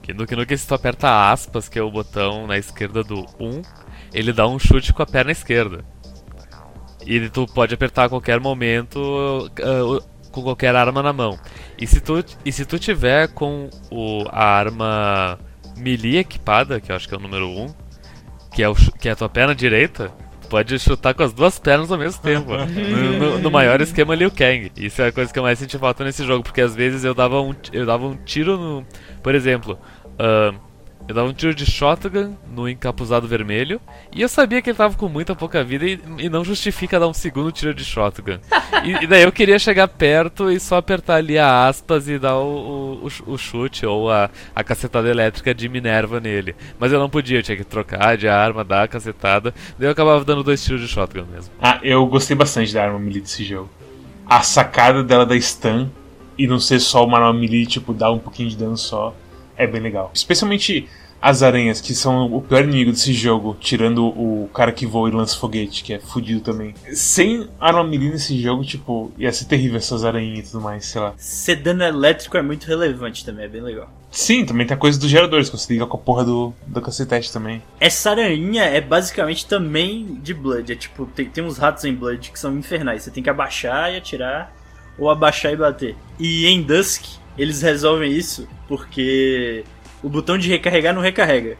[0.02, 3.62] Que Duke Nukem, se tu aperta aspas, que é o botão na esquerda do 1,
[4.12, 5.84] ele dá um chute com a perna esquerda.
[7.06, 11.38] E tu pode apertar a qualquer momento o- com qualquer arma na mão.
[11.78, 15.38] E se tu, e se tu tiver com o, a arma
[15.76, 17.66] melee equipada, que eu acho que é o número 1,
[18.54, 20.10] que é, o, que é a tua perna direita,
[20.48, 22.50] pode chutar com as duas pernas ao mesmo tempo.
[22.56, 24.70] no, no- no maior esquema Liu Kang.
[24.76, 27.14] Isso é a coisa que eu mais senti falta nesse jogo, porque às vezes eu
[27.14, 28.86] dava um, eu dava um tiro no.
[29.22, 29.78] Por exemplo,
[30.18, 30.56] ahn,
[31.08, 33.80] eu dava um tiro de shotgun no encapuzado vermelho
[34.14, 37.08] e eu sabia que ele tava com muita pouca vida e, e não justifica dar
[37.08, 38.38] um segundo tiro de shotgun.
[38.84, 42.36] E, e daí eu queria chegar perto e só apertar ali a aspas e dar
[42.36, 46.54] o, o, o chute ou a, a cacetada elétrica de Minerva nele.
[46.78, 49.52] Mas eu não podia, eu tinha que trocar de arma, dar a cacetada.
[49.78, 51.52] Daí eu acabava dando dois tiros de shotgun mesmo.
[51.60, 53.70] Ah, eu gostei bastante da arma melee desse jogo.
[54.24, 55.88] A sacada dela da stun
[56.38, 59.14] e não ser só uma arma melee, tipo, dar um pouquinho de dano só,
[59.56, 60.10] é bem legal.
[60.14, 60.88] Especialmente
[61.22, 65.12] as aranhas, que são o pior inimigo desse jogo, tirando o cara que voa e
[65.12, 66.74] lança foguete, que é fudido também.
[66.92, 71.00] Sem arma melee nesse jogo, tipo, ia ser terrível essas aranhas e tudo mais, sei
[71.00, 71.14] lá.
[71.16, 73.88] Ser dano elétrico é muito relevante também, é bem legal.
[74.10, 76.82] Sim, também tem a coisa dos geradores, que você liga com a porra do, do
[76.82, 77.62] cacetete também.
[77.78, 80.72] Essa aranha é basicamente também de Blood.
[80.72, 83.04] É tipo, tem, tem uns ratos em Blood que são infernais.
[83.04, 84.52] Você tem que abaixar e atirar,
[84.98, 85.96] ou abaixar e bater.
[86.18, 87.04] E em Dusk,
[87.36, 89.64] eles resolvem isso porque
[90.02, 91.56] o botão de recarregar não recarrega.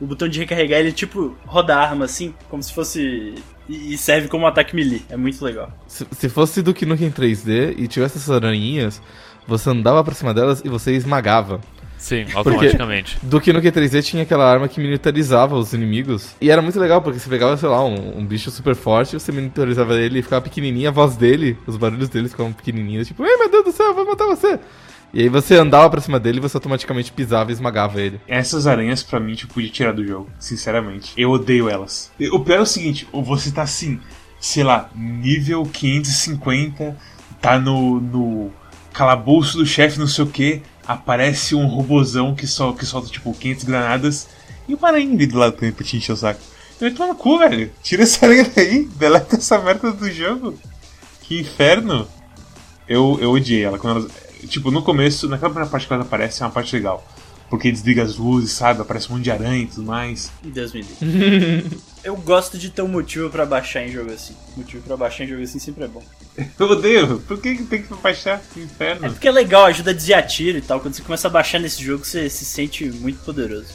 [0.00, 3.34] O botão de recarregar ele tipo roda a arma assim, como se fosse.
[3.68, 5.02] E serve como ataque melee.
[5.08, 5.72] É muito legal.
[5.88, 9.02] Se, se fosse Duke Nukem 3D e tivesse essas aranhinhas,
[9.46, 11.60] você andava pra cima delas e você esmagava.
[11.98, 13.18] Sim, automaticamente.
[13.22, 16.36] Duke Nukem 3D tinha aquela arma que militarizava os inimigos.
[16.40, 19.32] E era muito legal, porque você pegava, sei lá, um, um bicho super forte, você
[19.32, 23.36] militarizava ele e ficava pequenininho, a voz dele, os barulhos dele ficavam pequenininhos, tipo, ei
[23.36, 24.60] meu Deus do céu, eu vou matar você.
[25.16, 28.20] E aí você andava pra cima dele e você automaticamente pisava e esmagava ele.
[28.28, 31.14] Essas aranhas, pra mim, tipo, podia tirar do jogo, sinceramente.
[31.16, 32.12] Eu odeio elas.
[32.32, 33.98] O pior é o seguinte, você tá assim,
[34.38, 36.94] sei lá, nível 550,
[37.40, 38.52] tá no, no
[38.92, 43.32] calabouço do chefe, não sei o que, aparece um robozão que, sol, que solta, tipo,
[43.32, 44.28] 500 granadas,
[44.68, 46.40] e uma aranha do lado também pra te encher o saco.
[46.78, 47.72] Eu tô no cu, velho.
[47.82, 50.58] Tira essa aranha daí, deleta essa merda do jogo.
[51.22, 52.06] Que inferno.
[52.86, 53.78] Eu, eu odiei ela.
[53.78, 57.06] Quando ela tipo, no começo, naquela primeira parte que ela aparece, é uma parte legal.
[57.48, 58.80] porque desliga as luzes, sabe?
[58.80, 60.30] Aparece um monte de aranha e tudo mais.
[60.42, 61.80] Deus me livre.
[62.02, 64.34] Eu gosto de ter um motivo pra baixar em jogo assim.
[64.56, 66.02] Motivo pra baixar em jogo assim sempre é bom.
[66.58, 67.18] Eu odeio.
[67.20, 68.40] Por que que tem que baixar?
[68.52, 69.10] Que É inferno.
[69.10, 70.80] porque é legal, ajuda a desviar tiro e tal.
[70.80, 73.68] Quando você começa a baixar nesse jogo, você se sente muito poderoso.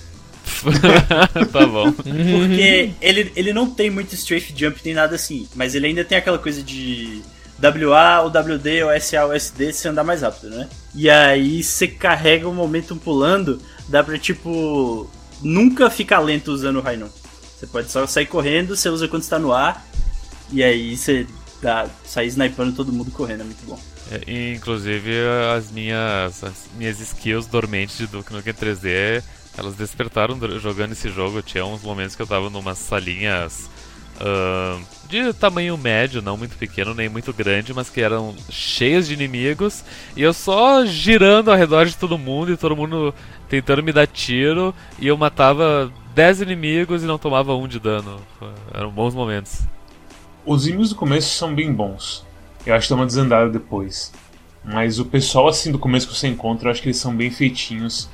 [1.52, 1.92] tá bom.
[1.92, 6.18] Porque ele, ele não tem muito strafe jump nem nada assim, mas ele ainda tem
[6.18, 7.22] aquela coisa de
[7.62, 10.68] WA, ou WD, ou SA, ou SD, você andar mais rápido, né?
[10.96, 15.10] E aí você carrega o momentum pulando, dá pra tipo.
[15.42, 17.10] nunca ficar lento usando o Rainon.
[17.58, 19.86] Você pode só sair correndo, você usa quando está no ar,
[20.52, 21.28] e aí você
[21.62, 23.80] dá, sai snipando todo mundo correndo, é muito bom.
[24.12, 25.12] É, inclusive
[25.56, 29.24] as minhas, as minhas skills dormentes de Duke Nukem 3D,
[29.58, 31.42] elas despertaram jogando esse jogo.
[31.42, 33.70] Tinha uns momentos que eu tava numas salinhas
[34.22, 39.14] ahn, de tamanho médio, não muito pequeno nem muito grande, mas que eram cheias de
[39.14, 39.84] inimigos.
[40.16, 43.14] E eu só girando ao redor de todo mundo e todo mundo
[43.50, 44.74] tentando me dar tiro.
[44.98, 48.22] E eu matava 10 inimigos e não tomava um de dano.
[48.74, 49.64] Eram bons momentos.
[50.46, 52.26] Os inimigos do começo são bem bons.
[52.66, 54.14] Eu acho que dá uma desandada depois.
[54.64, 57.30] Mas o pessoal assim do começo que você encontra, eu acho que eles são bem
[57.30, 58.10] feitinhos.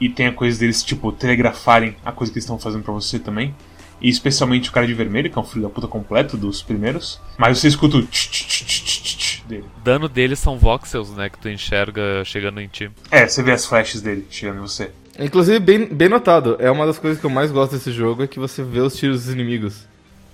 [0.00, 3.18] E tem a coisa deles, tipo, telegrafarem a coisa que eles estão fazendo pra você
[3.18, 3.54] também.
[4.00, 7.20] E especialmente o cara de vermelho, que é um filho da puta completo dos primeiros.
[7.36, 9.64] Mas você escuta o tch, tch, tch, tch, tch, tch dele.
[9.84, 11.28] Dano deles são voxels, né?
[11.28, 12.90] Que tu enxerga chegando em ti.
[13.10, 14.90] É, você vê as flashes dele chegando em você.
[15.18, 18.26] Inclusive, bem, bem notado, é uma das coisas que eu mais gosto desse jogo, é
[18.26, 19.86] que você vê os tiros dos inimigos.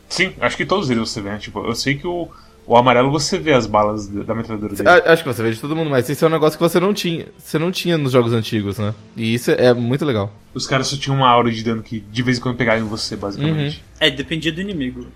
[0.08, 1.38] Sim, acho que todos eles você vê, né?
[1.38, 2.28] Tipo, eu sei que o,
[2.66, 4.88] o amarelo você vê as balas da metralhadora dele.
[4.88, 6.92] Acho que você vê de todo mundo, mas isso é um negócio que você não
[6.92, 7.26] tinha.
[7.38, 8.92] Você não tinha nos jogos antigos, né?
[9.16, 10.32] E isso é muito legal.
[10.52, 12.88] Os caras só tinham uma aura de dano que de vez em quando pegavam em
[12.88, 13.84] você, basicamente.
[14.00, 15.06] É, dependia do inimigo.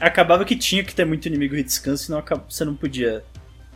[0.00, 3.22] Acabava que tinha que ter muito inimigo hit scan, senão você não podia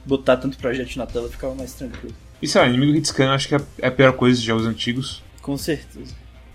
[0.05, 2.15] botar tanto projeto na tela, ficava mais tranquilo.
[2.41, 4.47] E sei lá, inimigo hit scan eu acho que é é a pior coisa de
[4.47, 5.23] jogos antigos.
[5.43, 6.15] Com certeza.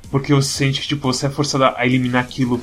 [0.09, 2.59] Porque você sente que tipo, você é forçado a eliminar aquilo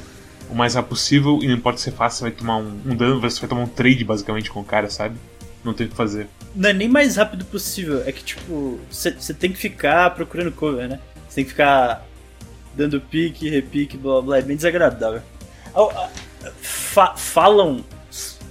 [0.50, 2.94] o mais rápido possível e não importa se é fácil, você vai tomar um, um
[2.94, 5.16] dano, você vai tomar um trade basicamente com o cara, sabe?
[5.64, 6.28] Não tem o que fazer.
[6.54, 10.88] Não é nem mais rápido possível, é que tipo, você tem que ficar procurando cover,
[10.88, 11.00] né?
[11.28, 12.06] Você tem que ficar
[12.74, 15.22] dando pique, repique, blá blá é bem desagradável.
[16.60, 17.84] Fa- falam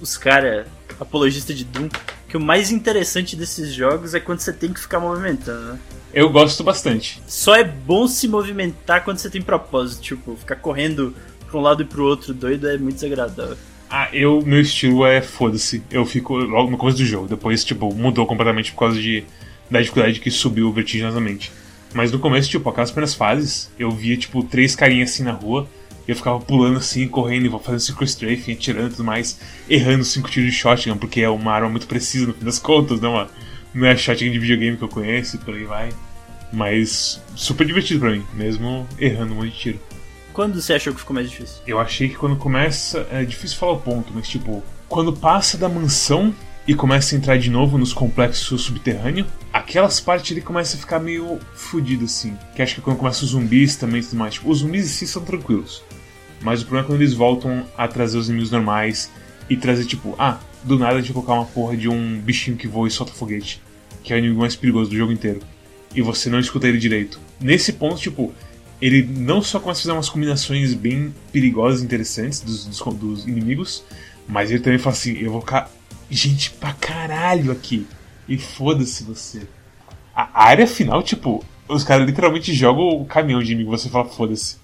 [0.00, 0.66] os, caras,
[1.00, 1.88] apologistas de Doom,
[2.28, 5.78] que o mais interessante desses jogos é quando você tem que ficar movimentando, né?
[6.12, 7.22] Eu gosto bastante.
[7.26, 11.14] Só é bom se movimentar quando você tem propósito, tipo, ficar correndo
[11.46, 13.56] pra um lado e pro outro doido é muito desagradável.
[13.88, 15.82] Ah, eu, meu estilo é foda-se.
[15.90, 17.28] Eu fico logo no começo do jogo.
[17.28, 19.22] Depois, tipo, mudou completamente por causa de,
[19.70, 21.52] da dificuldade que subiu vertiginosamente.
[21.94, 25.68] Mas no começo, tipo, aquelas primeiras fases, eu via, tipo, três carinhas assim na rua.
[26.06, 30.30] E eu ficava pulando assim, correndo, fazendo circle strafing, atirando e tudo mais, errando cinco
[30.30, 33.26] tiros de shotgun, porque é uma arma muito precisa no fim das contas, não, é-
[33.74, 35.88] não é shotgun de videogame que eu conheço e por aí vai.
[36.52, 39.80] Mas super divertido pra mim, mesmo errando um monte de tiro.
[40.36, 41.62] Quando você achou que ficou mais difícil?
[41.66, 43.06] Eu achei que quando começa.
[43.10, 44.62] É difícil falar o ponto, mas tipo.
[44.86, 46.30] Quando passa da mansão
[46.68, 51.00] e começa a entrar de novo nos complexos subterrâneos, aquelas partes ali começam a ficar
[51.00, 52.36] meio fudido assim.
[52.54, 54.34] Que acho que é quando começa os zumbis também e tudo mais.
[54.34, 55.82] Tipo, os zumbis em si são tranquilos.
[56.42, 59.10] Mas o problema é quando eles voltam a trazer os inimigos normais
[59.48, 62.68] e trazer, tipo, ah, do nada a gente colocar uma porra de um bichinho que
[62.68, 63.62] voa e solta foguete.
[64.02, 65.40] Que é o inimigo mais perigoso do jogo inteiro.
[65.94, 67.18] E você não escuta ele direito.
[67.40, 68.34] Nesse ponto, tipo,
[68.80, 73.26] ele não só começa a fazer umas combinações bem perigosas e interessantes dos, dos, dos
[73.26, 73.84] inimigos,
[74.28, 75.70] mas ele também fala assim: eu vou ficar
[76.10, 77.86] gente pra caralho aqui.
[78.28, 79.42] E foda-se você.
[80.14, 84.56] A área final, tipo, os caras literalmente jogam o caminhão de inimigo você fala: foda-se.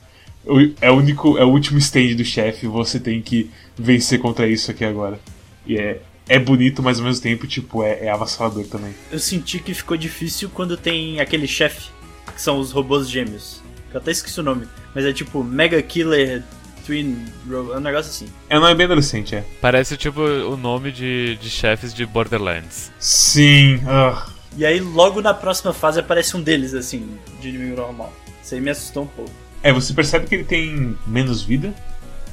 [0.80, 3.48] É o único, é o último stand do chefe, você tem que
[3.78, 5.20] vencer contra isso aqui agora.
[5.64, 8.92] E é, é bonito, mas ao mesmo tempo, tipo, é, é avassalador também.
[9.12, 11.90] Eu senti que ficou difícil quando tem aquele chefe,
[12.34, 13.61] que são os robôs gêmeos.
[13.92, 16.42] Eu até esqueci o nome, mas é tipo Mega Killer
[16.86, 18.26] Twin é um negócio assim.
[18.48, 19.44] É, não é bem adolescente, é.
[19.60, 22.90] Parece tipo o nome de, de chefes de Borderlands.
[22.98, 24.26] Sim, ah.
[24.56, 28.12] E aí logo na próxima fase aparece um deles, assim, de inimigo normal.
[28.42, 29.30] Isso aí me assustou um pouco.
[29.62, 31.72] É, você percebe que ele tem menos vida,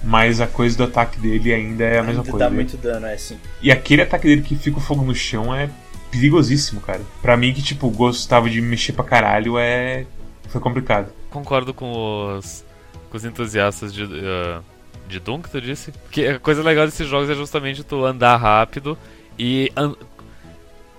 [0.03, 2.45] mas a coisa do ataque dele ainda é a mesma Ainda coisa.
[2.45, 2.55] dá né?
[2.55, 3.37] muito dano, é assim.
[3.61, 5.69] E aquele ataque dele que fica o fogo no chão é
[6.11, 7.01] perigosíssimo, cara.
[7.21, 10.05] Pra mim que, tipo, gostava de mexer pra caralho, é.
[10.49, 11.11] Foi complicado.
[11.29, 12.65] Concordo com os,
[13.09, 14.63] com os entusiastas de, uh,
[15.07, 15.93] de Doom que tu disse.
[16.11, 18.97] Que a coisa legal desses jogos é justamente tu andar rápido
[19.37, 19.71] e.
[19.75, 19.95] an-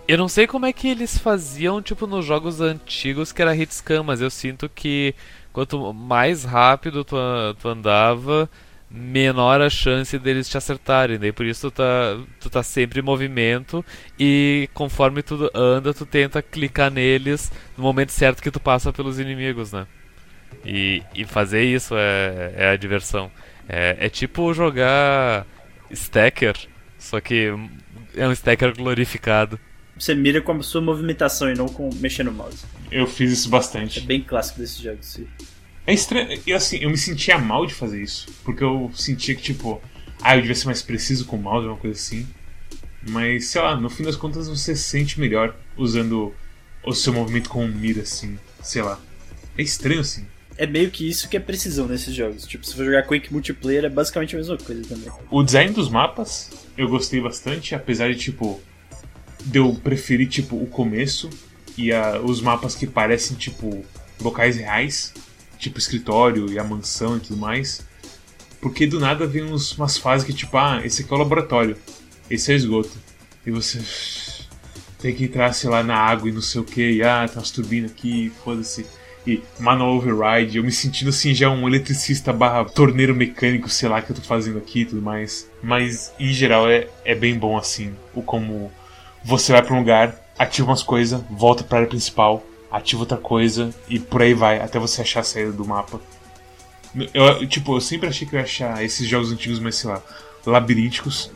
[0.09, 4.03] Eu não sei como é que eles faziam, tipo, nos jogos antigos que era hitscan,
[4.03, 5.15] mas eu sinto que
[5.53, 7.17] quanto mais rápido tu,
[7.61, 8.49] tu andava,
[8.91, 11.19] menor a chance deles te acertarem.
[11.19, 13.85] Daí por isso tu tá, tu tá sempre em movimento
[14.19, 19.19] e conforme tu anda, tu tenta clicar neles no momento certo que tu passa pelos
[19.19, 19.87] inimigos, né?
[20.65, 23.31] E, e fazer isso é, é a diversão.
[23.69, 25.47] É, é tipo jogar
[25.91, 26.57] Stacker,
[26.99, 27.53] só que
[28.17, 29.59] é um Stacker glorificado.
[29.97, 32.65] Você mira com a sua movimentação e não com mexendo o mouse.
[32.91, 34.01] Eu fiz isso bastante.
[34.01, 35.29] É bem clássico desses jogos, sim.
[35.91, 36.41] É estranho.
[36.47, 38.29] Eu, assim, eu me sentia mal de fazer isso.
[38.45, 39.83] Porque eu sentia que, tipo,
[40.23, 42.29] ah, eu devia ser mais preciso com o mouse, uma coisa assim.
[43.09, 46.33] Mas, sei lá, no fim das contas você se sente melhor usando
[46.85, 48.39] o seu movimento com mira, assim.
[48.63, 49.01] Sei lá.
[49.59, 50.25] É estranho, assim.
[50.57, 52.47] É meio que isso que é precisão nesses jogos.
[52.47, 55.11] Tipo, se for jogar Quake multiplayer, é basicamente a mesma coisa também.
[55.29, 58.61] O design dos mapas eu gostei bastante, apesar de, tipo,
[59.45, 61.29] de eu preferir, tipo, o começo
[61.77, 63.85] e a, os mapas que parecem, tipo,
[64.21, 65.13] locais reais
[65.61, 67.87] tipo escritório e a mansão e tudo mais.
[68.61, 71.77] Porque do nada vem uns, umas fases que tipo, ah, esse aqui é o laboratório,
[72.29, 72.99] esse é o esgoto.
[73.47, 73.81] E você
[74.99, 77.41] tem que entrar, sei lá, na água e não sei o que, e ah, tá
[77.41, 78.85] umas turbinas aqui, foda-se.
[79.27, 84.01] E manual override, eu me sentindo assim já um eletricista barra torneiro mecânico, sei lá,
[84.01, 85.49] que eu tô fazendo aqui e tudo mais.
[85.63, 88.73] Mas em geral é, é bem bom assim, o como
[89.23, 93.75] você vai pra um lugar, ativa umas coisas, volta pra área principal, ativa outra coisa
[93.89, 96.01] e por aí vai, até você achar a saída do mapa.
[97.15, 100.03] Eu, tipo, eu sempre achei que eu ia achar esses jogos antigos mais, sei lá,
[100.45, 101.31] labirínticos,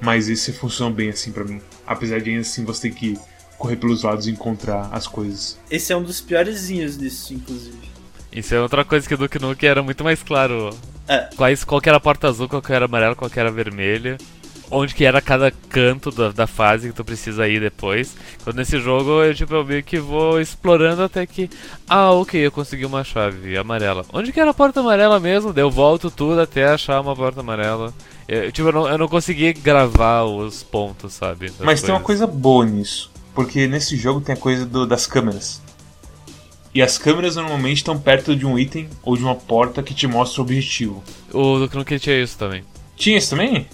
[0.00, 1.60] mas esse funcionou bem assim para mim.
[1.86, 3.18] Apesar de ainda assim você ter que
[3.56, 5.58] correr pelos lados e encontrar as coisas.
[5.70, 7.96] Esse é um dos piorzinhos disso, inclusive.
[8.32, 10.70] Isso é outra coisa que o Duke Nukem era muito mais claro.
[11.08, 11.28] É.
[11.36, 14.18] Quais, qual que era a porta azul, qual que era amarela, qual que era vermelha
[14.70, 18.16] onde que era cada canto da, da, fase que tu precisa ir depois.
[18.40, 21.48] Então nesse jogo eu, tipo, eu meio que vou explorando até que.
[21.88, 24.04] Ah, ok, eu consegui uma chave amarela.
[24.12, 25.52] Onde que era a porta amarela mesmo?
[25.52, 27.92] Daí eu volto tudo até achar uma porta amarela.
[28.28, 31.46] Eu, tipo, eu não, eu não consegui gravar os pontos, sabe?
[31.46, 31.82] Mas coisas.
[31.82, 33.10] tem uma coisa boa nisso.
[33.34, 35.60] Porque nesse jogo tem a coisa do, das câmeras.
[36.74, 40.06] E as câmeras normalmente estão perto de um item ou de uma porta que te
[40.06, 41.02] mostra o objetivo.
[41.32, 42.64] O do Knuckle tinha isso também.
[42.96, 43.66] Tinha isso também?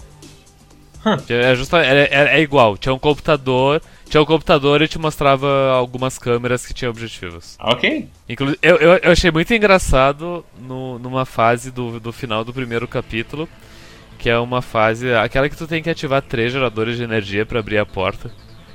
[1.29, 5.71] É, justa, é, é, é, igual, tinha um computador, tinha um computador e te mostrava
[5.71, 7.57] algumas câmeras que tinham objetivos.
[7.59, 8.07] Ok.
[8.29, 12.87] Inclu eu, eu, eu, achei muito engraçado no, numa fase do, do final do primeiro
[12.87, 13.49] capítulo,
[14.17, 17.59] que é uma fase, aquela que tu tem que ativar três geradores de energia para
[17.59, 18.31] abrir a porta,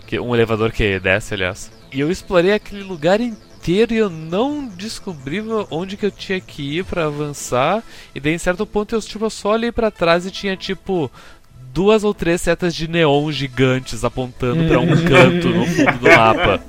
[0.06, 1.70] que um elevador que desce, aliás.
[1.90, 6.78] E eu explorei aquele lugar inteiro e eu não descobri onde que eu tinha que
[6.78, 7.82] ir para avançar.
[8.14, 11.10] E daí em certo ponto eu tipo, só olhei para trás e tinha tipo
[11.72, 16.62] duas ou três setas de neon gigantes apontando para um canto no fundo do mapa.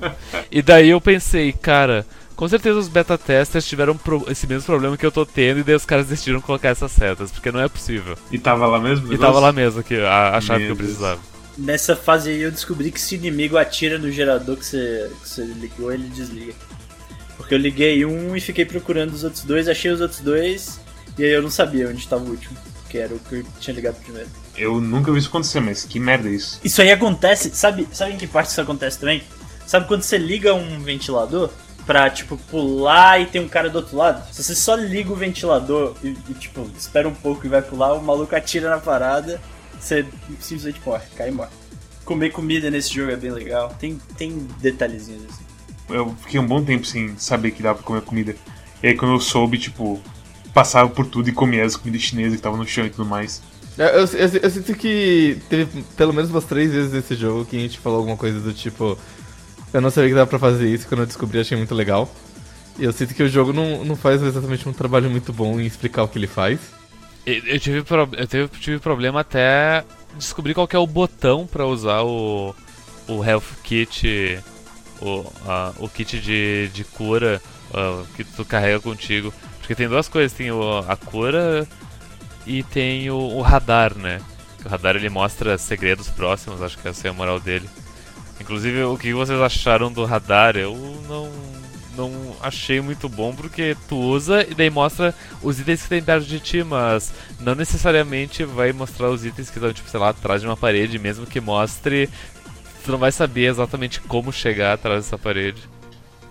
[0.50, 5.04] E daí eu pensei, cara, com certeza os beta testers tiveram esse mesmo problema que
[5.04, 8.16] eu tô tendo e daí os caras decidiram colocar essas setas, porque não é possível.
[8.30, 9.12] E tava lá mesmo?
[9.12, 11.20] E tava lá mesmo, que a, a chave que eu precisava.
[11.58, 15.28] Nessa fase aí eu descobri que se o inimigo atira no gerador que você, que
[15.28, 16.54] você ligou, ele desliga.
[17.36, 20.80] Porque eu liguei um e fiquei procurando os outros dois, achei os outros dois,
[21.18, 22.56] e aí eu não sabia onde estava o último,
[22.88, 24.28] que era o que eu tinha ligado primeiro.
[24.56, 26.60] Eu nunca vi isso acontecer, mas que merda é isso?
[26.62, 29.22] Isso aí acontece, sabe, sabe em que parte isso acontece também?
[29.66, 31.50] Sabe quando você liga um ventilador
[31.86, 34.22] pra, tipo, pular e tem um cara do outro lado?
[34.32, 37.94] Se você só liga o ventilador e, e tipo, espera um pouco e vai pular,
[37.94, 39.40] o maluco atira na parada,
[39.78, 40.04] você
[40.40, 41.50] simplesmente morre, cai e morre.
[42.04, 45.44] Comer comida nesse jogo é bem legal, tem, tem detalhezinhos assim.
[45.88, 48.36] Eu fiquei um bom tempo sem saber que dava pra comer comida.
[48.82, 50.00] E aí quando eu soube, tipo,
[50.52, 53.42] passava por tudo e comia as comidas chinesas que estavam no chão e tudo mais.
[53.80, 57.56] É, eu, eu, eu, sinto que teve pelo menos umas três vezes nesse jogo que
[57.56, 58.98] a gente falou alguma coisa do tipo.
[59.72, 62.14] Eu não sabia que dava pra fazer isso, quando eu descobri achei muito legal.
[62.78, 65.64] E eu sinto que o jogo não, não faz exatamente um trabalho muito bom em
[65.64, 66.60] explicar o que ele faz.
[67.24, 69.82] Eu, eu tive, pro, eu tive, tive problema até
[70.18, 72.54] descobrir qual é o botão para usar o,
[73.08, 74.40] o Health Kit,
[75.00, 77.40] o, a, o kit de, de cura
[77.70, 79.32] uh, que tu carrega contigo.
[79.58, 81.66] Porque tem duas coisas, tem o, a cura
[82.46, 84.20] e tem o, o, radar, né?
[84.64, 87.68] O radar ele mostra segredos próximos, acho que essa é a moral dele.
[88.40, 90.56] Inclusive, o que vocês acharam do radar?
[90.56, 90.74] Eu
[91.08, 91.30] não,
[91.96, 96.26] não achei muito bom porque tu usa e daí mostra os itens que tem perto
[96.26, 100.40] de ti, mas não necessariamente vai mostrar os itens que estão, tipo, sei lá, atrás
[100.40, 102.08] de uma parede, mesmo que mostre,
[102.84, 105.62] tu não vai saber exatamente como chegar atrás dessa parede.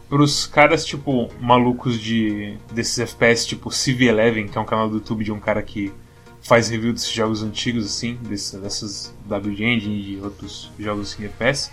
[0.10, 4.96] Pros caras, tipo, malucos de desses FPS, tipo Civ Eleven, que é um canal do
[4.96, 5.94] YouTube de um cara que
[6.42, 11.72] faz review desses jogos antigos, assim, desse, dessas WG Engine e outros jogos assim, FPS,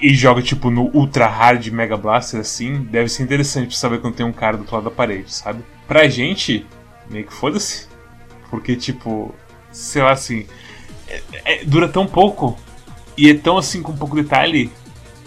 [0.00, 4.14] e joga, tipo, no Ultra Hard Mega Blaster, assim, deve ser interessante pra saber quando
[4.14, 5.62] tem um cara do outro lado da parede, sabe?
[5.86, 6.66] Pra gente,
[7.10, 7.88] meio que foda-se.
[8.50, 9.34] Porque, tipo,
[9.70, 10.46] sei lá assim.
[11.08, 12.58] é- é- dura tão pouco
[13.16, 14.70] e é tão assim com pouco detalhe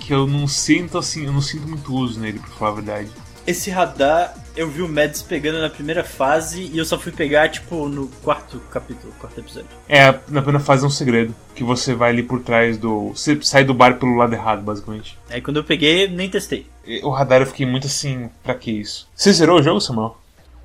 [0.07, 3.09] que eu não sinto assim, eu não sinto muito uso nele, pra falar a verdade.
[3.45, 7.49] Esse radar, eu vi o Mads pegando na primeira fase e eu só fui pegar,
[7.49, 9.69] tipo, no quarto capítulo, quarto episódio.
[9.87, 11.35] É, na primeira fase é um segredo.
[11.53, 13.09] Que você vai ali por trás do.
[13.09, 15.17] Você sai do bar pelo lado errado, basicamente.
[15.29, 16.65] Aí quando eu peguei, nem testei.
[17.03, 19.09] O radar eu fiquei muito assim, pra que isso?
[19.13, 20.17] Você zerou o jogo, Samuel?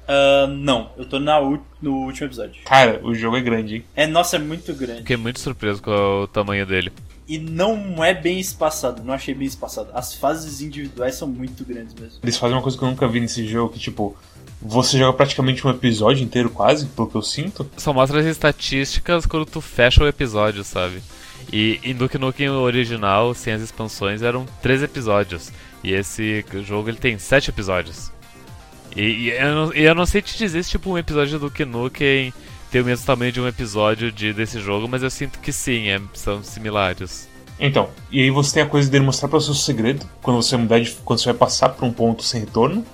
[0.07, 1.41] Ah, não, eu tô na
[1.81, 2.63] no último episódio.
[2.65, 3.85] Cara, o jogo é grande, hein?
[3.97, 5.01] É, nossa, é muito grande.
[5.01, 6.93] Fiquei muito surpreso com o tamanho dele.
[7.33, 9.89] E não é bem espaçado, não achei bem espaçado.
[9.95, 12.19] As fases individuais são muito grandes mesmo.
[12.23, 14.15] Eles fazem uma coisa que eu nunca vi nesse jogo, que tipo,
[14.61, 17.67] você joga praticamente um episódio inteiro, quase, pelo que eu sinto.
[17.79, 21.03] Só mostra as estatísticas quando tu fecha o episódio, sabe?
[21.51, 25.51] E em Duke Nukem original, sem as expansões, eram três episódios.
[25.83, 28.13] E esse jogo ele tem sete episódios.
[28.95, 31.47] E, e eu, não, e eu não sei te dizer se tipo um episódio do
[31.47, 32.31] Duke Nukem
[32.73, 35.89] tem o mesmo tamanho de um episódio de, desse jogo, mas eu sinto que sim,
[35.89, 37.29] é- são similares.
[37.61, 40.57] Então, e aí você tem a coisa dele mostrar para o seu segredo, quando você
[40.57, 40.91] mudar de.
[41.05, 42.85] quando você vai passar por um ponto sem retorno.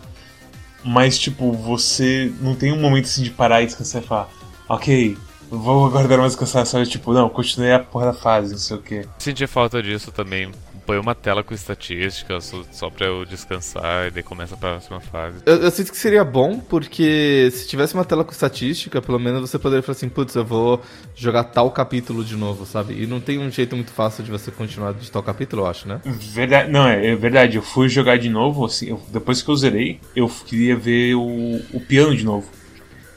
[0.85, 4.29] Mas, tipo, você não tem um momento assim de parar e descansar e falar,
[4.69, 5.17] ok,
[5.51, 6.87] vou agora dar uma descansada, sabe?
[6.87, 9.05] Tipo, não, continuei a porra da fase, não sei o que.
[9.19, 10.51] Senti falta disso também.
[10.89, 14.99] Põe uma tela com estatísticas só, só pra eu descansar e daí começa a próxima
[15.01, 15.37] fase.
[15.45, 19.43] Eu, eu sinto que seria bom, porque se tivesse uma tela com estatística, pelo menos
[19.43, 20.81] você poderia falar assim, putz, eu vou
[21.15, 23.03] jogar tal capítulo de novo, sabe?
[23.03, 25.87] E não tem um jeito muito fácil de você continuar de tal capítulo, eu acho,
[25.87, 26.01] né?
[26.07, 29.57] Verdade, não, é, é verdade, eu fui jogar de novo, assim, eu- depois que eu
[29.57, 32.49] zerei, eu queria ver o, o piano de novo.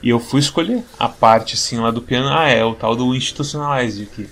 [0.02, 3.14] E eu fui escolher a parte assim lá do piano, ah, é o tal do
[3.14, 4.28] Institutionalize aqui.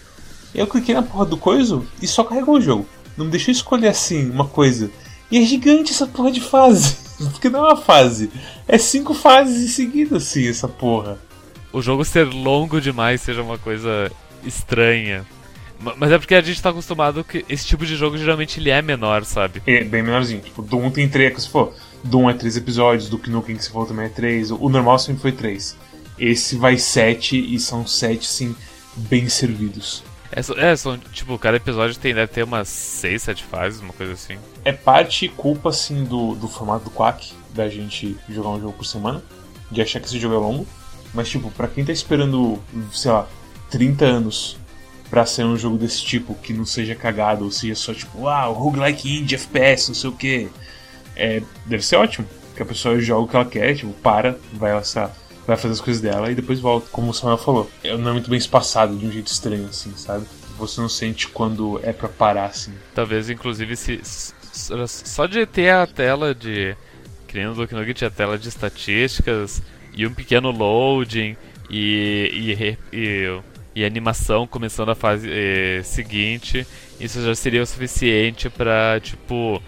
[0.54, 2.86] Eu cliquei na porra do coiso e só carregou o jogo.
[3.20, 4.90] Não me deixou escolher assim uma coisa.
[5.30, 6.96] E é gigante essa porra de fase.
[7.30, 8.30] Porque não é uma fase.
[8.66, 11.18] É cinco fases em seguida, assim, essa porra.
[11.70, 14.10] o jogo ser longo demais seja uma coisa
[14.42, 15.24] estranha.
[15.78, 18.70] Ma- Mas é porque a gente tá acostumado que esse tipo de jogo geralmente ele
[18.70, 19.62] é menor, sabe?
[19.66, 20.40] É bem menorzinho.
[20.40, 21.74] Tipo, Doom tem três, que se for.
[22.02, 24.50] Doom é três episódios, Duke Nukem que se for também é três.
[24.50, 25.76] O normal sempre foi três.
[26.18, 28.56] Esse vai sete e são sete, sim,
[28.96, 30.02] bem servidos.
[30.42, 34.12] Só- é, são, tipo, cada episódio tem, deve ter umas 6, 7 fases, uma coisa
[34.12, 34.38] assim.
[34.64, 38.84] É parte culpa, assim, do, do formato do Quack, da gente jogar um jogo por
[38.84, 39.22] semana,
[39.70, 40.66] de achar que esse jogo é longo.
[41.12, 42.62] Mas, tipo, pra quem tá esperando,
[42.92, 43.26] sei lá,
[43.70, 44.56] 30 anos
[45.10, 48.48] pra ser um jogo desse tipo, que não seja cagado, ou seja só tipo, ah,
[48.48, 50.48] o roguelike indie, FPS, não sei o que,
[51.16, 52.26] é, deve ser ótimo.
[52.54, 55.12] Que a pessoa joga o que ela quer, tipo, para, vai lançar,
[55.50, 56.88] vai fazer as coisas dela e depois volta.
[56.92, 60.24] Como o Samuel falou, não é muito bem espaçado de um jeito estranho, assim, sabe?
[60.58, 62.72] Você não sente quando é pra parar, assim.
[62.94, 64.00] Talvez, inclusive, se,
[64.86, 66.76] só de ter a tela de.
[67.32, 69.62] No Duke Nukem tinha a tela de estatísticas
[69.94, 71.36] e um pequeno loading
[71.68, 72.56] e,
[72.92, 73.40] e, e,
[73.74, 76.66] e animação começando a fase eh, seguinte,
[76.98, 79.62] isso já seria o suficiente pra, tipo,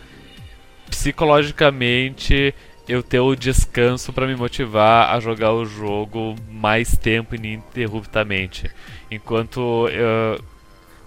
[0.91, 2.53] psicologicamente
[2.93, 8.70] eu ter o descanso pra me motivar a jogar o jogo mais tempo ininterruptamente.
[9.11, 10.43] Enquanto eu,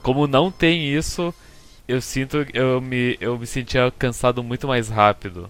[0.02, 1.34] como não tem isso,
[1.88, 5.50] eu sinto eu me eu me sentia cansado muito mais rápido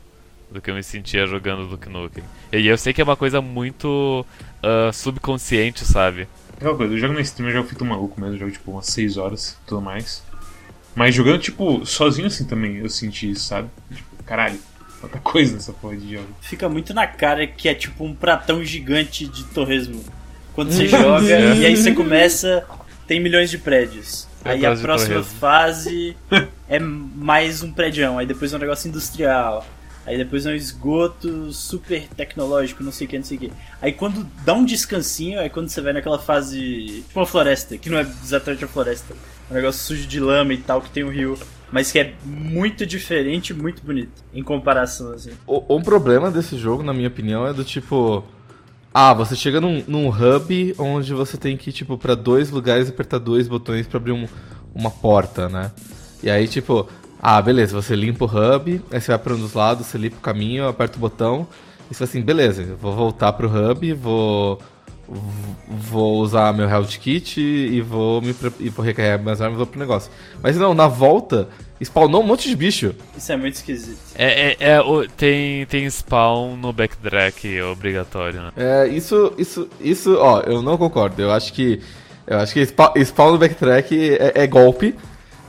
[0.52, 2.24] do que eu me sentia jogando Duke Nukem.
[2.52, 4.26] E eu sei que é uma coisa muito
[4.62, 6.28] ah, subconsciente, sabe?
[6.58, 8.88] Aquela coisa, eu jogo na stream, eu jogo feito maluco mesmo, eu jogo tipo umas
[8.88, 10.24] 6 horas e tudo mais.
[10.96, 13.70] Mas jogando, tipo, sozinho assim também, eu senti isso, sabe?
[13.94, 14.58] Tipo, caralho,
[15.08, 16.28] coisa nessa porra de jogo.
[16.42, 20.04] Fica muito na cara que é tipo um pratão gigante de torresmo.
[20.54, 22.66] Quando você joga e aí você começa,
[23.08, 24.28] tem milhões de prédios.
[24.44, 26.16] É Aí a próxima fase
[26.70, 29.66] é mais um prédio, aí depois é um negócio industrial.
[30.06, 33.52] Aí depois é um esgoto super tecnológico, não sei o que, não sei o que.
[33.82, 37.04] Aí quando dá um descansinho, é quando você vai naquela fase.
[37.08, 39.16] Tipo uma floresta, que não é exatamente uma floresta.
[39.50, 41.38] É um negócio sujo de lama e tal, que tem um rio.
[41.76, 44.24] Mas que é muito diferente muito bonito.
[44.34, 45.32] Em comparação, assim.
[45.46, 48.24] O- Um problema desse jogo, na minha opinião, é do tipo.
[48.94, 52.88] Ah, você chega num, num hub onde você tem que ir, tipo, pra dois lugares
[52.88, 54.26] e apertar dois botões pra abrir um-
[54.74, 55.70] uma porta, né?
[56.24, 56.88] E aí, tipo,
[57.22, 60.16] ah, beleza, você limpa o hub, aí você vai pra um dos lados, você limpa
[60.16, 61.46] o caminho, aperta o botão,
[61.92, 64.62] e você fala assim, beleza, vou voltar pro hub, vou.
[65.68, 69.68] Vou usar meu health kit e vou me e vou recarregar minhas armas e vou
[69.68, 70.12] pro negócio.
[70.42, 71.48] Mas não, na volta,
[71.84, 72.94] spawnou um monte de bicho.
[73.18, 73.98] Isso é muito esquisito.
[74.16, 78.52] É, é, é o- tem, tem spawn no backtrack obrigatório, né?
[78.58, 81.22] É, isso, isso, isso, ó, eu não concordo.
[81.22, 81.80] Eu acho que,
[82.26, 84.96] eu acho que spa- spawn no backtrack é, é golpe.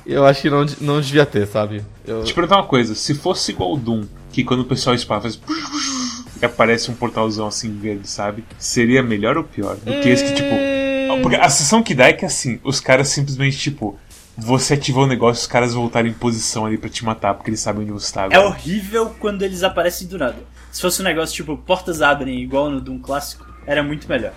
[0.05, 1.83] E eu acho que não, não devia ter, sabe?
[2.07, 4.95] Eu, Deixa eu perguntar uma coisa, se fosse igual o Doom, que quando o pessoal
[4.97, 5.37] spawna faz.
[6.41, 8.45] E aparece um portalzão assim verde, sabe?
[8.59, 10.55] Seria melhor ou pior do que esse que, tipo.
[11.23, 13.99] Porque a sensação que dá é que assim, os caras simplesmente, tipo,
[14.37, 17.61] você ativou o negócio os caras voltarem em posição ali pra te matar, porque eles
[17.61, 18.49] sabem onde você tá É agora.
[18.49, 20.37] horrível quando eles aparecem do nada.
[20.71, 24.33] Se fosse um negócio tipo, portas abrem igual no Doom clássico, era muito melhor.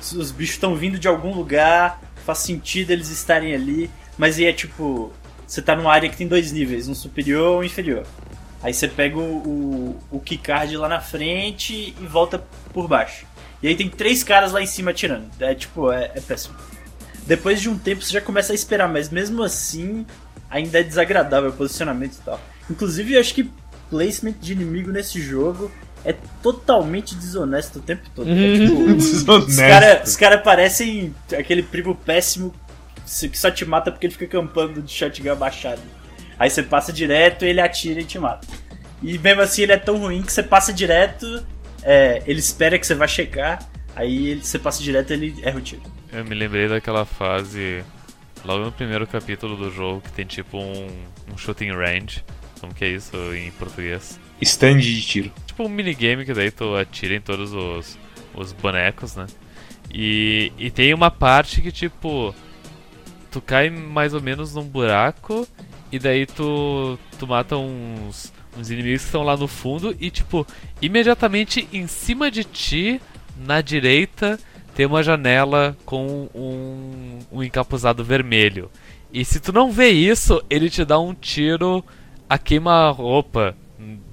[0.00, 3.88] Os bichos estão vindo de algum lugar, faz sentido eles estarem ali,
[4.18, 5.12] mas aí é tipo,
[5.46, 8.04] você tá numa área que tem dois níveis, um superior e um inferior.
[8.64, 12.42] Aí você pega o, o, o keycard lá na frente e volta
[12.72, 13.26] por baixo.
[13.62, 15.26] E aí tem três caras lá em cima atirando.
[15.38, 16.54] É tipo, é, é péssimo.
[17.26, 20.06] Depois de um tempo você já começa a esperar, mas mesmo assim
[20.50, 22.40] ainda é desagradável o posicionamento e tal.
[22.70, 23.50] Inclusive eu acho que
[23.90, 25.70] placement de inimigo nesse jogo
[26.02, 28.30] é totalmente desonesto o tempo todo.
[28.30, 32.54] É, tipo, os caras cara parecem aquele primo péssimo
[33.04, 35.82] que só te mata porque ele fica campando de shotgun abaixado.
[36.38, 38.46] Aí você passa direto, ele atira e te mata.
[39.02, 41.44] E mesmo assim ele é tão ruim que você passa direto,
[41.82, 45.58] é, ele espera que você vá checar, aí ele- você passa direto e ele erra
[45.58, 45.82] o tiro.
[46.12, 47.82] Eu me lembrei daquela fase
[48.44, 50.88] logo no primeiro capítulo do jogo que tem tipo um,
[51.32, 52.24] um shooting range.
[52.60, 54.18] Como que é isso em português?
[54.40, 55.32] Stand de tiro.
[55.46, 57.98] Tipo um minigame que daí tu atira em todos os,
[58.34, 59.26] os bonecos, né?
[59.92, 62.34] E, e tem uma parte que tipo.
[63.30, 65.46] Tu cai mais ou menos num buraco
[65.90, 70.46] e daí tu, tu mata uns, uns inimigos que estão lá no fundo e tipo,
[70.80, 73.00] imediatamente em cima de ti,
[73.36, 74.38] na direita,
[74.74, 78.70] tem uma janela com um, um encapuzado vermelho.
[79.12, 81.84] E se tu não vê isso, ele te dá um tiro
[82.28, 83.56] a queima-roupa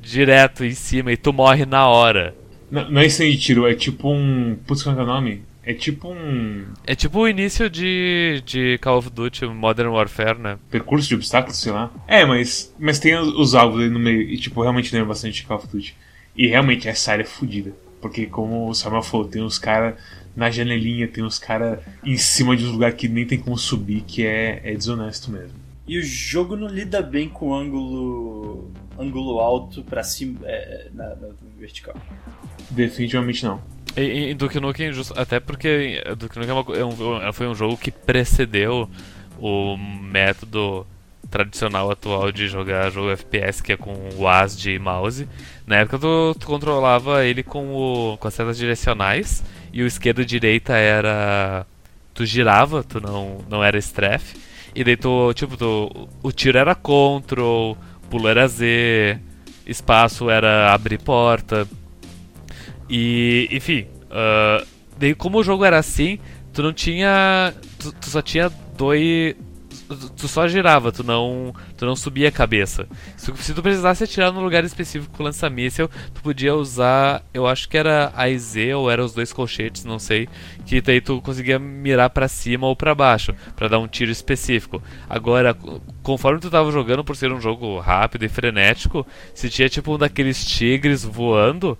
[0.02, 2.36] direto em cima e tu morre na hora.
[2.70, 4.58] Não, não é stand de tiro, é tipo um.
[4.66, 5.44] Putz, qual é que é o nome?
[5.72, 6.66] É tipo um.
[6.86, 10.60] É tipo o início de, de Call of Duty Modern Warfare, né?
[10.70, 11.90] percurso de obstáculos, sei lá.
[12.06, 14.22] É, mas, mas tem os, os alvos ali no meio.
[14.22, 15.96] E, tipo, realmente lembra bastante de Call of Duty.
[16.36, 17.74] E realmente essa área é fodida.
[18.02, 19.96] Porque, como o Samuel falou, tem uns caras
[20.36, 24.02] na janelinha, tem uns caras em cima de um lugar que nem tem como subir,
[24.02, 25.58] que é, é desonesto mesmo.
[25.88, 31.30] E o jogo não lida bem com ângulo ângulo alto pra cima, é, na, na
[31.58, 31.96] vertical.
[32.70, 33.62] Definitivamente não.
[33.98, 37.56] E, e Duke Nukem, até porque Duke Nukem é uma co- é um- foi um
[37.56, 38.90] jogo que precedeu
[39.40, 40.86] o método
[41.30, 45.28] tradicional atual de jogar jogo FPS, que é com o WASD e mouse.
[45.66, 50.22] Na época tu, tu controlava ele com, o, com as setas direcionais e o esquerda
[50.22, 51.66] e direita era.
[52.14, 54.38] Tu girava, tu não, não era strafe.
[54.76, 57.78] E daí tu, tipo, tu, o tiro era control,
[58.10, 59.18] pulo era Z,
[59.66, 61.68] espaço era abrir porta.
[62.92, 64.64] E, enfim, ah,
[65.00, 66.20] daí como o jogo era assim,
[66.54, 67.54] tu não tinha.
[67.80, 69.34] Tu, tu só tinha dois.
[70.18, 72.88] tu- só girava, tu não, tu não subia a cabeça.
[73.18, 77.68] Se, se tu precisasse atirar num lugar específico com lança-míssel, tu podia usar, eu acho
[77.70, 80.28] que era a IZ ou era os dois colchetes, não sei,
[80.66, 84.82] que daí tu conseguia mirar pra cima ou pra baixo, pra dar um tiro específico.
[85.10, 89.68] Agora, co- conforme tu tava jogando, por ser um jogo rápido e frenético, se tinha
[89.70, 91.78] tipo um daqueles tigres voando,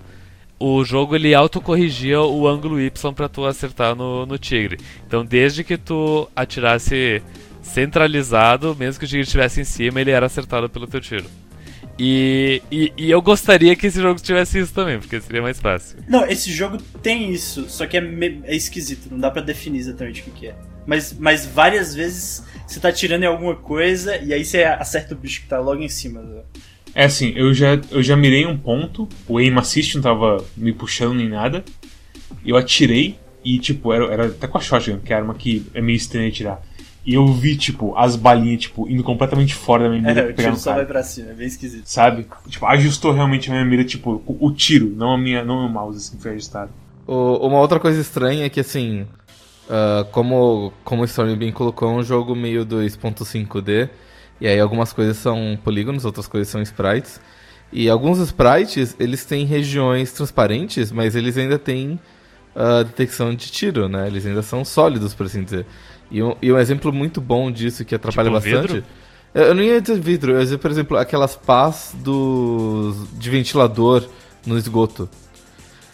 [0.64, 4.78] o jogo ele autocorrigia o ângulo Y pra tu acertar no, no tigre.
[5.08, 7.22] Então, desde que tu atirasse
[7.62, 11.26] centralizado, mesmo que o tigre estivesse em cima, ele era acertado pelo teu tiro.
[12.00, 15.98] E, e, e eu gostaria que esse jogo tivesse isso também, porque seria mais fácil.
[16.08, 19.80] Não, esse jogo tem isso, só que é, me- é esquisito, não dá pra definir
[19.80, 20.56] exatamente o que, é.
[20.86, 25.18] Mas, mas várias vezes você tá atirando em alguma coisa e aí você acerta o
[25.18, 26.22] bicho que tá logo em cima.
[26.22, 26.42] né?
[26.94, 30.74] É assim, eu já, eu já mirei um ponto, o aim assist não tava me
[30.74, 31.64] puxando nem nada.
[32.46, 35.66] Eu atirei e, tipo, era, era até com a shotgun, que é a arma que
[35.74, 36.62] é meio estranha tirar.
[37.06, 40.32] E eu vi, tipo, as balinhas, tipo, indo completamente fora da minha mira É, pra
[40.34, 41.86] o tiro só vai pra cima, é bem esquisito.
[41.86, 42.28] Sabe?
[42.48, 45.70] Tipo, ajustou realmente a minha mira, tipo, o, o tiro, não a minha, não o
[45.70, 46.70] mouse, assim, foi ajustado.
[47.08, 49.08] O- uma outra coisa estranha é que, assim,
[49.68, 53.90] ah, como, como o Storm bem colocou, é um jogo meio 2.5D,
[54.42, 57.22] e aí algumas coisas são polígonos, outras coisas são sprites.
[57.72, 61.98] E alguns sprites, eles têm regiões transparentes, mas eles ainda têm
[62.56, 64.08] ah, detecção de tiro, né?
[64.08, 65.66] Eles ainda são sólidos, por assim dizer.
[66.10, 68.74] E um, e um exemplo muito bom disso, que atrapalha Tipo bastante...
[68.74, 68.84] vidro?
[69.34, 73.30] Eu eu não ia dizer vidro, eu ia dizer, por exemplo, aquelas pás dos, de
[73.30, 74.04] ventilador
[74.46, 75.08] no esgoto.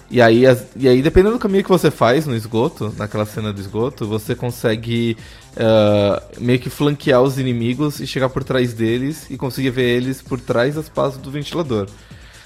[0.09, 0.43] E aí,
[0.75, 4.33] e aí, dependendo do caminho que você faz no esgoto, naquela cena do esgoto, você
[4.33, 5.17] consegue
[5.57, 10.21] ah, meio que flanquear os inimigos e chegar por trás deles e conseguir ver eles
[10.21, 11.87] por trás das pás do ventilador.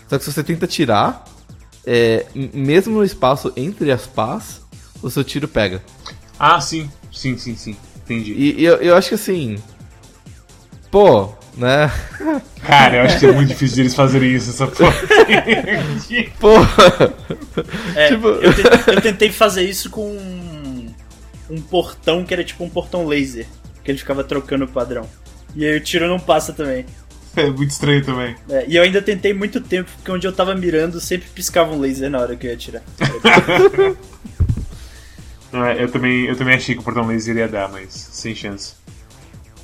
[0.07, 1.25] Só que se você tenta tirar,
[1.85, 4.61] é, mesmo no espaço entre as pás,
[5.01, 5.83] o seu tiro pega.
[6.39, 7.75] Ah, sim, sim, sim, sim.
[8.03, 8.31] Entendi.
[8.31, 9.57] E, e eu, eu acho que assim.
[10.89, 11.91] Pô, né?
[12.65, 14.93] Cara, eu acho que é muito difícil eles fazerem isso, essa porra.
[16.39, 17.13] Porra!
[17.95, 20.93] É, Tipo- eu, tentei, eu tentei fazer isso com um,
[21.49, 23.45] um portão que era tipo um portão laser.
[23.83, 25.09] Que ele ficava trocando o padrão.
[25.55, 26.85] E aí o tiro não passa também.
[27.35, 28.35] É muito estranho também.
[28.49, 31.79] É, e eu ainda tentei muito tempo, porque onde eu tava mirando sempre piscava um
[31.79, 32.83] laser na hora que eu ia atirar.
[35.53, 38.73] É, eu, também, eu também achei que o portão laser ia dar, mas sem chance.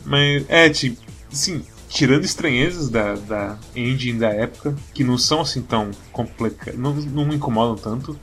[0.04, 5.62] Mas, é, tipo, sim, tirando estranhezas da, da engine da época, que não são assim
[5.62, 8.18] tão complicadas, não, não me incomodam tanto,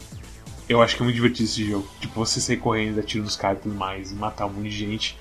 [0.69, 1.89] eu acho que é muito divertido esse jogo.
[2.01, 4.71] Tipo, você sair correndo, dar tiro nos caras e tudo mais, e matar um monte
[4.71, 5.19] de gente,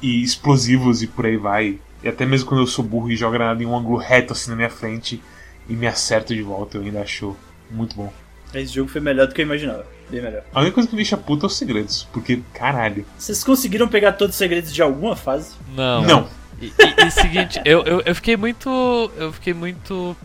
[0.00, 1.78] e explosivos e por aí vai.
[2.02, 4.50] E até mesmo quando eu sou burro e jogo granada em um ângulo reto assim
[4.50, 5.20] na minha frente
[5.68, 7.36] e me acerto de volta, eu ainda acho
[7.70, 8.12] muito bom.
[8.54, 9.86] Esse jogo foi melhor do que eu imaginava.
[10.08, 10.42] Bem melhor.
[10.54, 13.04] A única coisa que me deixa puta é os segredos, porque, caralho.
[13.18, 15.54] Vocês conseguiram pegar todos os segredos de alguma fase?
[15.74, 16.02] Não.
[16.02, 16.28] Não,
[16.60, 19.10] E, e, e seguinte, eu, eu, eu fiquei muito.
[19.16, 20.16] Eu fiquei muito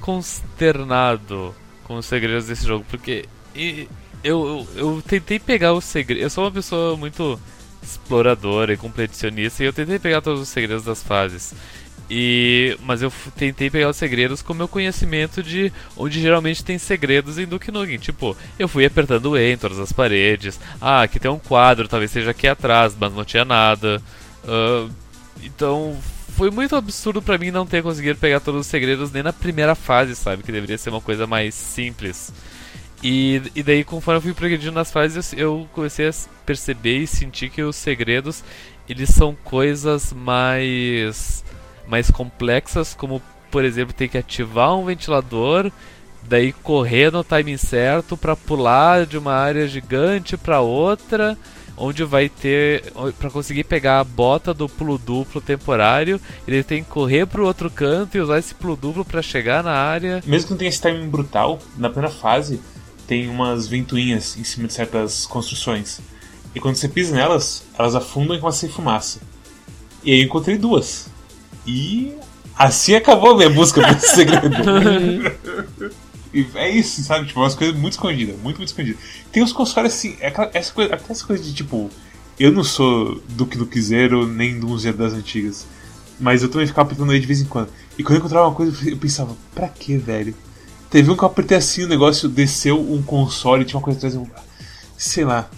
[0.00, 3.24] consternado com os segredos desse jogo, porque
[3.54, 3.88] e,
[4.22, 6.22] eu, eu, eu tentei pegar os segredos.
[6.22, 7.38] Eu sou uma pessoa muito
[7.82, 11.54] exploradora e competicionista, e eu tentei pegar todos os segredos das fases.
[12.10, 17.38] E, mas eu tentei pegar os segredos com meu conhecimento de onde geralmente tem segredos
[17.38, 17.98] em Duke Nukem.
[17.98, 20.58] Tipo, eu fui apertando E em todas as paredes.
[20.80, 24.02] Ah, aqui tem um quadro, talvez seja aqui atrás, mas não tinha nada.
[24.46, 24.88] Ah,
[25.42, 25.96] então,
[26.36, 29.74] foi muito absurdo pra mim não ter conseguido pegar todos os segredos nem na primeira
[29.74, 30.42] fase, sabe?
[30.42, 32.32] Que deveria ser uma coisa mais simples.
[33.02, 36.12] E, e daí, conforme eu fui progredindo nas fases, eu comecei a
[36.44, 38.42] perceber e sentir que os segredos,
[38.88, 41.44] eles são coisas mais
[41.86, 45.72] mais complexas, como, por exemplo, ter que ativar um ventilador,
[46.22, 51.36] daí correr no timing certo pra pular de uma área gigante pra outra,
[51.78, 56.90] onde vai ter Pra conseguir pegar a bota do pulo duplo temporário, ele tem que
[56.90, 60.22] correr pro outro canto e usar esse pulo duplo pra chegar na área.
[60.26, 62.60] mesmo que não tenha esse timing brutal, na primeira fase
[63.06, 66.00] tem umas ventoinhas em cima de certas construções.
[66.54, 69.20] E quando você pisa nelas, elas afundam e começam a fumaça.
[70.04, 71.08] E aí eu encontrei duas.
[71.66, 72.14] E
[72.56, 74.48] assim acabou a minha busca por esse segredo.
[76.32, 77.26] E é isso, sabe?
[77.26, 79.00] Tipo, umas coisas muito escondidas, muito, muito escondidas.
[79.32, 81.90] Tem uns consoles assim, é aquela- essa coisa, até essa coisa de tipo,
[82.38, 85.66] eu não sou Duque Duque Zero nem do Zero das antigas.
[86.20, 87.68] Mas eu também ficava apertando ele de vez em quando.
[87.96, 90.34] E quando eu encontrava uma coisa, eu pensava, pra que, velho?
[90.90, 94.18] Teve um que eu apertei assim, o negócio desceu um console, tinha uma coisa atrás.
[94.96, 95.48] Sei lá.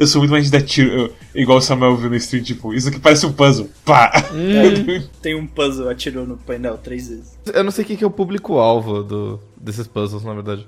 [0.00, 2.72] Eu sou muito mais de dar tiro, eu- igual o Samuel viu no stream, tipo,
[2.72, 3.68] isso aqui parece um puzzle.
[3.84, 4.10] Pá!
[5.20, 7.38] Tem um puzzle, atirou no painel três vezes.
[7.52, 10.66] Eu não sei quem que é o público-alvo do, desses puzzles, na verdade.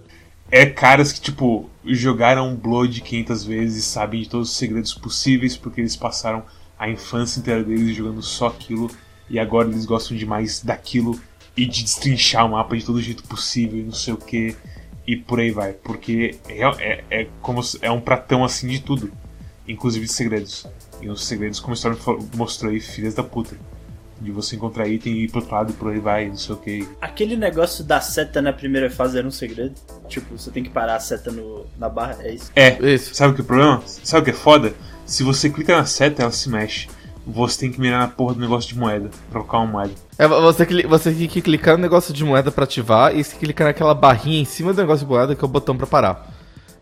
[0.50, 5.56] é caras que, tipo, jogaram Blood 500 vezes e sabem de todos os segredos possíveis
[5.56, 6.42] porque eles passaram
[6.78, 8.90] a infância inteira deles jogando só aquilo
[9.30, 11.18] e agora eles gostam demais daquilo
[11.56, 14.54] e de destrinchar o mapa de todo jeito possível e não sei o que
[15.06, 15.72] e por aí vai.
[15.72, 19.10] Porque é, é, é como se- é um pratão assim de tudo,
[19.66, 20.66] inclusive de segredos.
[21.00, 21.98] E os segredos, como a história
[22.36, 23.56] mostrou aí, filhas da puta.
[24.20, 26.54] De você encontrar item e ir pro outro lado e por aí vai, não sei
[26.54, 26.88] o que.
[27.00, 29.74] Aquele negócio da seta na primeira fase era um segredo?
[30.08, 32.52] Tipo, você tem que parar a seta no, na barra, é isso?
[32.54, 33.14] É, Isso.
[33.16, 33.82] Sabe o que é o problema?
[33.84, 34.74] Sabe o que é foda?
[35.04, 36.88] Se você clica na seta, ela se mexe.
[37.26, 39.92] Você tem que mirar na porra do negócio de moeda, pra colocar uma moeda.
[40.16, 43.34] É, você, cli- você tem que clicar no negócio de moeda pra ativar e se
[43.34, 46.31] clicar naquela barrinha em cima do negócio de moeda que é o botão pra parar.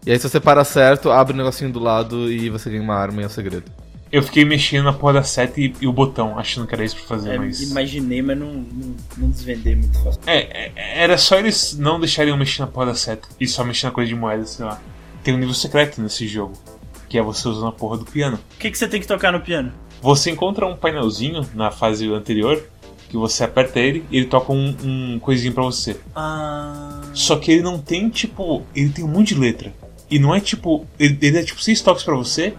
[0.07, 2.95] E aí se você para certo, abre o negocinho do lado e você ganha uma
[2.95, 3.71] arma e é o segredo.
[4.13, 6.97] Eu fiquei mexendo na porra da seta e, e o botão, achando que era isso
[6.97, 7.61] pra fazer, É, mas.
[7.61, 10.21] Imaginei, mas não, não, não desvendei muito fácil.
[10.27, 13.63] É, é, era só eles não deixarem eu mexer na porra da seta e só
[13.63, 14.81] mexer na coisa de moeda, sei lá.
[15.23, 16.55] Tem um nível secreto nesse jogo,
[17.09, 18.39] que é você usando a porra do piano.
[18.57, 19.73] O que, que você tem que tocar no piano?
[20.03, 22.61] Você encontra um painelzinho na fase anterior,
[23.09, 26.01] que você aperta ele e ele toca um, um coisinho pra você.
[26.17, 27.01] Ah.
[27.13, 28.65] Só que ele não tem, tipo.
[28.75, 29.73] Ele tem um monte de letra.
[30.11, 30.87] E não é tipo.
[30.99, 32.55] Ele, ele é tipo seis toques pra você.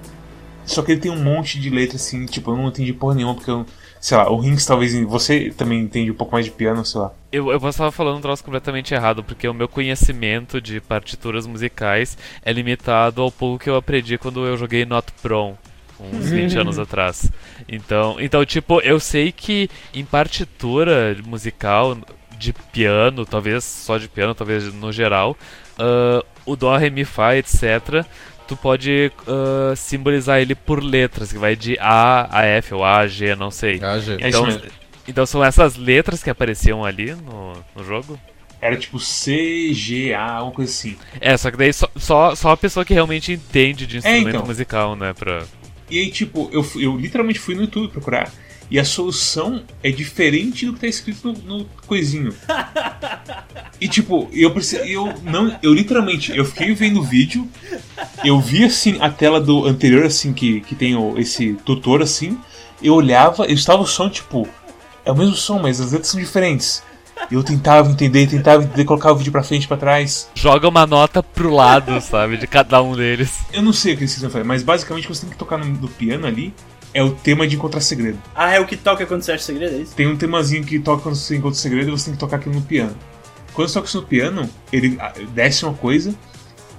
[0.65, 2.25] Só que ele tem um monte de letra assim.
[2.25, 3.65] Tipo, eu não entendi porra nenhuma, porque eu.
[3.99, 4.93] Sei lá, o Rings talvez.
[5.01, 7.11] Você também entende um pouco mais de piano, sei lá.
[7.31, 11.45] Eu, eu posso estar falando um troço completamente errado, porque o meu conhecimento de partituras
[11.45, 15.55] musicais é limitado ao pouco que eu aprendi quando eu joguei Not Prom,
[15.99, 17.31] uns 20 anos atrás.
[17.67, 21.97] Então, então, tipo, eu sei que em partitura musical,
[22.41, 25.37] de piano, talvez só de piano, talvez no geral,
[25.77, 28.05] ah, o Dó, Ré, Mi, Fá, etc.,
[28.47, 32.97] tu pode ah, simbolizar ele por letras, que vai de A a F, ou A
[32.99, 33.79] a G, não sei.
[33.81, 34.61] É isso Então, mesmo.
[35.07, 38.19] então são essas letras que apareciam ali no, no jogo?
[38.59, 40.95] Era tipo C, G, A, uma coisa assim.
[41.19, 44.45] É, só que daí só, só, só a pessoa que realmente entende de instrumento então.
[44.45, 45.13] musical, né?
[45.13, 45.43] Pra...
[45.89, 48.31] E aí, tipo, eu, eu literalmente fui no YouTube procurar.
[48.71, 52.33] E a solução é diferente do que tá escrito no, no coisinho.
[53.81, 54.55] E tipo, eu
[54.85, 57.45] eu não, eu literalmente, eu fiquei vendo o vídeo,
[58.23, 62.37] eu vi assim a tela do anterior assim que que tem o, esse tutor assim,
[62.81, 64.47] eu olhava, eu estava o som tipo,
[65.03, 66.81] é o mesmo som, mas as letras são diferentes.
[67.29, 70.29] Eu tentava entender, tentava entender, colocar o vídeo pra frente e pra trás.
[70.33, 73.39] Joga uma nota pro lado, sabe, de cada um deles.
[73.53, 75.65] Eu não sei o que eles quiseram fazer, mas basicamente você tem que tocar no,
[75.65, 76.53] no piano ali
[76.93, 78.17] é o tema de encontrar segredo.
[78.35, 79.95] Ah, é o que toca quando você acha segredo, é isso?
[79.95, 82.55] Tem um temazinho que toca quando você encontra segredo e você tem que tocar aquilo
[82.55, 82.95] no piano.
[83.53, 86.13] Quando você toca isso no piano, ele ah, desce uma coisa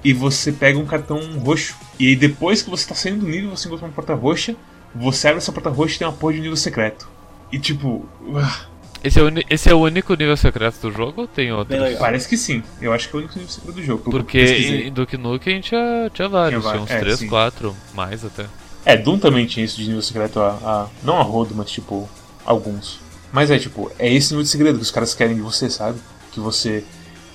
[0.04, 1.76] e você pega um cartão roxo.
[1.98, 4.56] E aí depois que você tá saindo do nível, você encontra uma porta roxa,
[4.94, 7.08] você abre essa porta roxa e tem uma porra de nível secreto.
[7.50, 8.06] E tipo.
[8.20, 8.72] Uh...
[9.04, 11.76] Esse é, o, esse é o único nível secreto do jogo ou tem outro?
[11.98, 12.62] Parece que sim.
[12.80, 14.10] Eu acho que é o único nível secreto do jogo.
[14.12, 18.46] Porque em Duke Nukem tinha, tinha vários, tinha, tinha uns é, 3, 4, mais até.
[18.85, 22.09] É, Doom também tinha isso de nível secreto, a, a, não a rodo, mas tipo,
[22.45, 23.01] alguns.
[23.33, 25.99] Mas é tipo, é esse nível de segredo que os caras querem de você, sabe?
[26.33, 26.85] Que você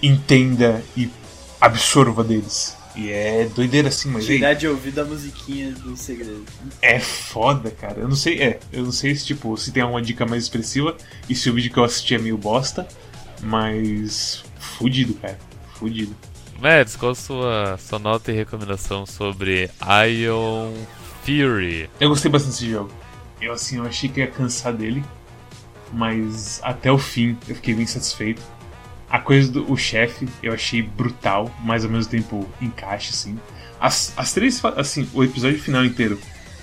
[0.01, 1.09] entenda e
[1.59, 2.75] absorva deles.
[2.95, 4.25] E é doideira assim, mas.
[4.25, 6.43] Tirar de ouvir a musiquinha do segredo.
[6.81, 7.99] É foda, cara.
[7.99, 8.59] Eu não sei, é.
[8.73, 10.97] Eu não sei se, tipo, se tem alguma dica mais expressiva
[11.29, 12.87] e se o vídeo que eu assisti é meio bosta.
[13.41, 14.43] Mas.
[14.57, 15.37] Fudido, cara.
[15.75, 16.15] Fudido.
[16.59, 19.69] Mads, qual a sua, sua nota e recomendação sobre
[20.09, 20.73] Ion
[21.27, 21.89] Fury.
[21.99, 22.89] Eu gostei bastante desse jogo.
[23.41, 25.03] Eu assim, eu achei que ia cansar dele,
[25.91, 28.41] mas até o fim eu fiquei bem satisfeito.
[29.09, 33.37] A coisa do chefe eu achei brutal, mas ao mesmo tempo encaixe, assim.
[33.77, 36.17] As, as três, assim, o episódio final inteiro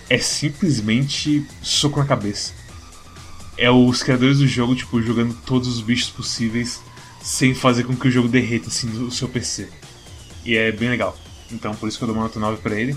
[0.09, 2.55] é simplesmente soco na cabeça.
[3.59, 6.81] É os criadores do jogo, tipo, jogando todos os bichos possíveis
[7.23, 9.69] sem fazer com que o jogo derreta, assim, no seu PC.
[10.43, 11.17] E é bem legal.
[11.53, 12.97] Então, por isso que eu dou uma nota 9 pra ele.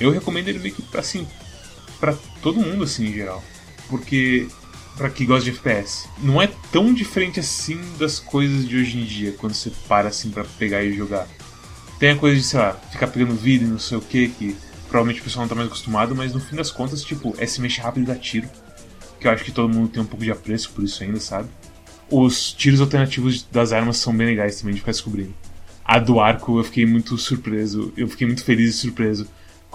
[0.00, 1.26] Eu recomendo ele meio que assim,
[1.98, 3.42] para todo mundo assim em geral.
[3.88, 4.48] Porque
[4.96, 9.04] para quem gosta de FPS, não é tão diferente assim das coisas de hoje em
[9.04, 11.26] dia quando você para assim para pegar e jogar.
[11.98, 14.56] Tem a coisa de, sei lá, ficar pegando vida e não sei o que, que
[14.88, 17.60] provavelmente o pessoal não tá mais acostumado, mas no fim das contas, tipo, é se
[17.60, 18.48] mexer rápido e dar tiro.
[19.20, 21.48] Que eu acho que todo mundo tem um pouco de apreço por isso ainda, sabe?
[22.10, 25.34] Os tiros alternativos das armas são bem legais também de ficar descobrindo.
[25.84, 29.26] A do arco eu fiquei muito surpreso, eu fiquei muito feliz e surpreso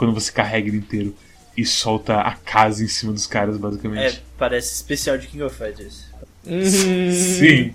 [0.04, 1.16] quando você carrega ele inteiro
[1.56, 4.18] e solta a casa em cima dos caras, basicamente.
[4.18, 6.04] É, parece especial de King of Fighters.
[6.44, 7.74] Sim.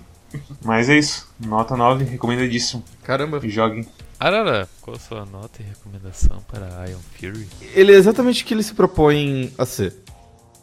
[0.63, 1.27] Mas é isso.
[1.39, 2.83] Nota 9, recomendadíssimo.
[3.01, 3.39] Caramba.
[3.41, 3.87] E joguem.
[4.19, 7.47] Arara, qual a sua nota e recomendação para Ion Fury?
[7.73, 9.95] Ele é exatamente o que ele se propõe a ser.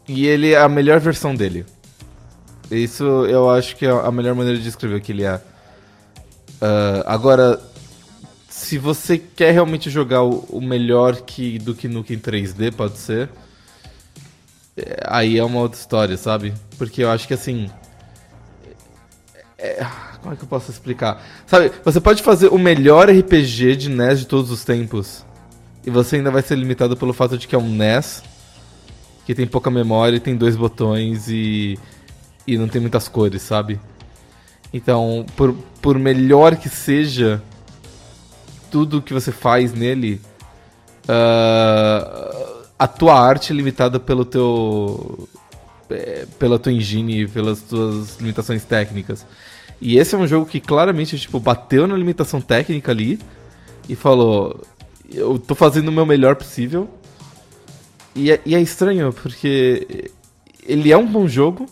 [0.07, 1.67] E ele é a melhor versão dele.
[2.71, 5.35] Isso eu acho que é a melhor maneira de descrever o que ele é.
[5.35, 7.61] Uh, agora,
[8.67, 13.31] se você quer realmente jogar o, melhor que, do que Nukem 3D, pode ser.
[14.77, 16.53] É, aí é uma outra história, sabe?
[16.77, 17.71] Porque eu acho que assim.
[19.57, 19.87] É,
[20.21, 21.25] como é que eu posso explicar?
[21.47, 25.25] Sabe, você pode fazer o melhor RPG de NES de todos os tempos.
[25.87, 28.25] E você ainda vai ser limitado pelo fato de que é um NES.
[29.25, 31.79] Que tem pouca memória, tem dois botões e.
[32.45, 33.79] E não tem muitas cores, sabe?
[34.73, 37.41] Então, por, por melhor que seja
[38.71, 40.21] tudo que você faz nele,
[41.09, 45.29] uh, a tua arte é limitada pelo teu
[45.91, 49.27] é, pela tua engine, pelas tuas limitações técnicas.
[49.81, 53.19] E esse é um jogo que claramente tipo bateu na limitação técnica ali
[53.89, 54.61] e falou:
[55.13, 56.89] eu tô fazendo o meu melhor possível.
[58.15, 60.11] E é, e é estranho porque
[60.67, 61.67] ele é um bom jogo,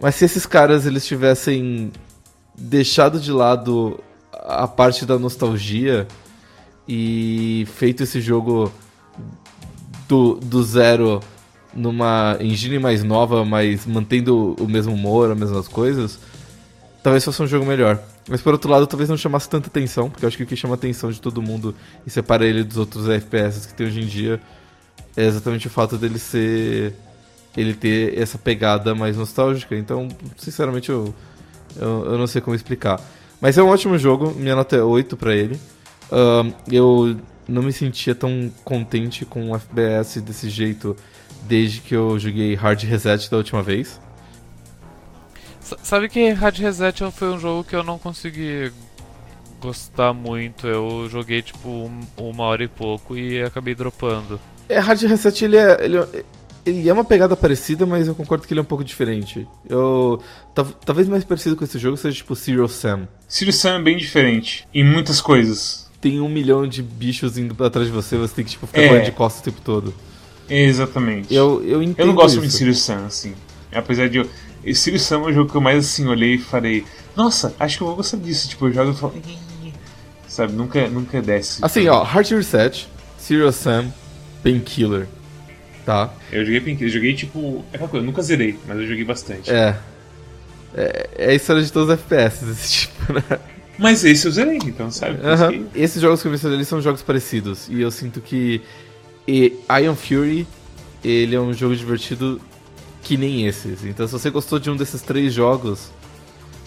[0.00, 1.92] mas se esses caras eles tivessem
[2.58, 4.00] deixado de lado
[4.46, 6.06] a parte da nostalgia
[6.88, 8.72] e feito esse jogo
[10.08, 11.20] do, do zero
[11.74, 16.18] numa engine mais nova, mas mantendo o mesmo humor, as mesmas coisas,
[17.02, 18.00] talvez fosse um jogo melhor.
[18.28, 20.56] Mas por outro lado, talvez não chamasse tanta atenção, porque eu acho que o que
[20.56, 21.74] chama a atenção de todo mundo
[22.06, 24.40] e separa ele dos outros FPS que tem hoje em dia
[25.16, 26.94] é exatamente o fato dele ser.
[27.56, 29.76] ele ter essa pegada mais nostálgica.
[29.76, 31.14] Então, sinceramente, eu,
[31.76, 33.00] eu, eu não sei como explicar.
[33.40, 35.60] Mas é um ótimo jogo, minha nota é 8 pra ele.
[36.10, 37.16] Uh, eu
[37.48, 40.96] não me sentia tão contente com o FPS desse jeito
[41.42, 44.00] desde que eu joguei Hard Reset da última vez.
[45.60, 48.72] S sabe que Hard Reset foi um jogo que eu não consegui
[49.60, 50.66] gostar muito.
[50.66, 54.40] Eu joguei tipo um, uma hora e pouco e acabei dropando.
[54.68, 55.98] É, Hard Reset ele é, ele,
[56.66, 59.46] ele é uma pegada parecida, mas eu concordo que ele é um pouco diferente.
[59.68, 60.20] Eu.
[60.84, 63.06] Talvez mais parecido com esse jogo seja tipo Serial Sam.
[63.28, 64.66] Serial Sam é bem diferente.
[64.74, 65.86] Em muitas coisas.
[66.00, 69.00] Tem um milhão de bichos indo atrás de você, você tem que tipo, ficar é.
[69.00, 69.94] de costas o tempo todo.
[70.48, 71.34] Exatamente.
[71.34, 72.38] Eu, eu entendo Eu não gosto isso.
[72.38, 73.34] muito de Sirius Sam, assim.
[73.72, 74.74] Apesar de eu.
[74.74, 76.84] Sirius Sam é um jogo que eu mais assim olhei e falei,
[77.16, 78.48] nossa, acho que eu vou gostar disso.
[78.48, 79.14] Tipo, eu jogo e falo.
[80.28, 81.64] Sabe, nunca, nunca desce.
[81.64, 83.86] Assim, ó, Heart Reset, Serious Sam,
[84.42, 85.08] Painkiller,
[85.86, 86.12] tá?
[86.32, 87.64] Eu joguei eu joguei tipo.
[87.72, 89.50] É aquela coisa, eu nunca zerei, mas eu joguei bastante.
[89.50, 89.76] É.
[90.74, 93.22] É, é a história de todos os FPS desse tipo, né?
[93.78, 95.18] Mas esse eu zerei, então, sabe?
[95.72, 97.68] Que- Esses jogos que eu mencionei são jogos parecidos.
[97.68, 98.60] E eu sinto que
[99.28, 100.46] e Iron Fury,
[101.04, 102.40] ele é um jogo divertido
[103.02, 103.84] que nem esses.
[103.84, 105.90] Então se você gostou de um desses três jogos,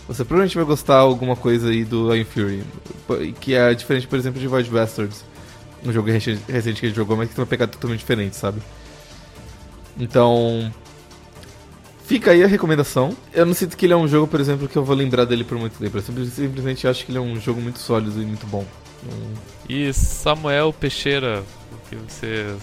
[0.07, 2.63] você provavelmente vai gostar alguma coisa aí do Iron Fury.
[3.39, 5.25] Que é diferente, por exemplo, de Void Bastards.
[5.83, 8.61] Um jogo recente que a gente jogou, mas que tem uma pegada totalmente diferente, sabe?
[9.99, 10.71] Então...
[12.05, 13.15] Fica aí a recomendação.
[13.31, 15.43] Eu não sinto que ele é um jogo, por exemplo, que eu vou lembrar dele
[15.43, 15.95] por muito tempo.
[15.95, 18.65] Eu simples- simplesmente acho que ele é um jogo muito sólido e muito bom.
[19.69, 22.55] E Samuel Peixeira, o que você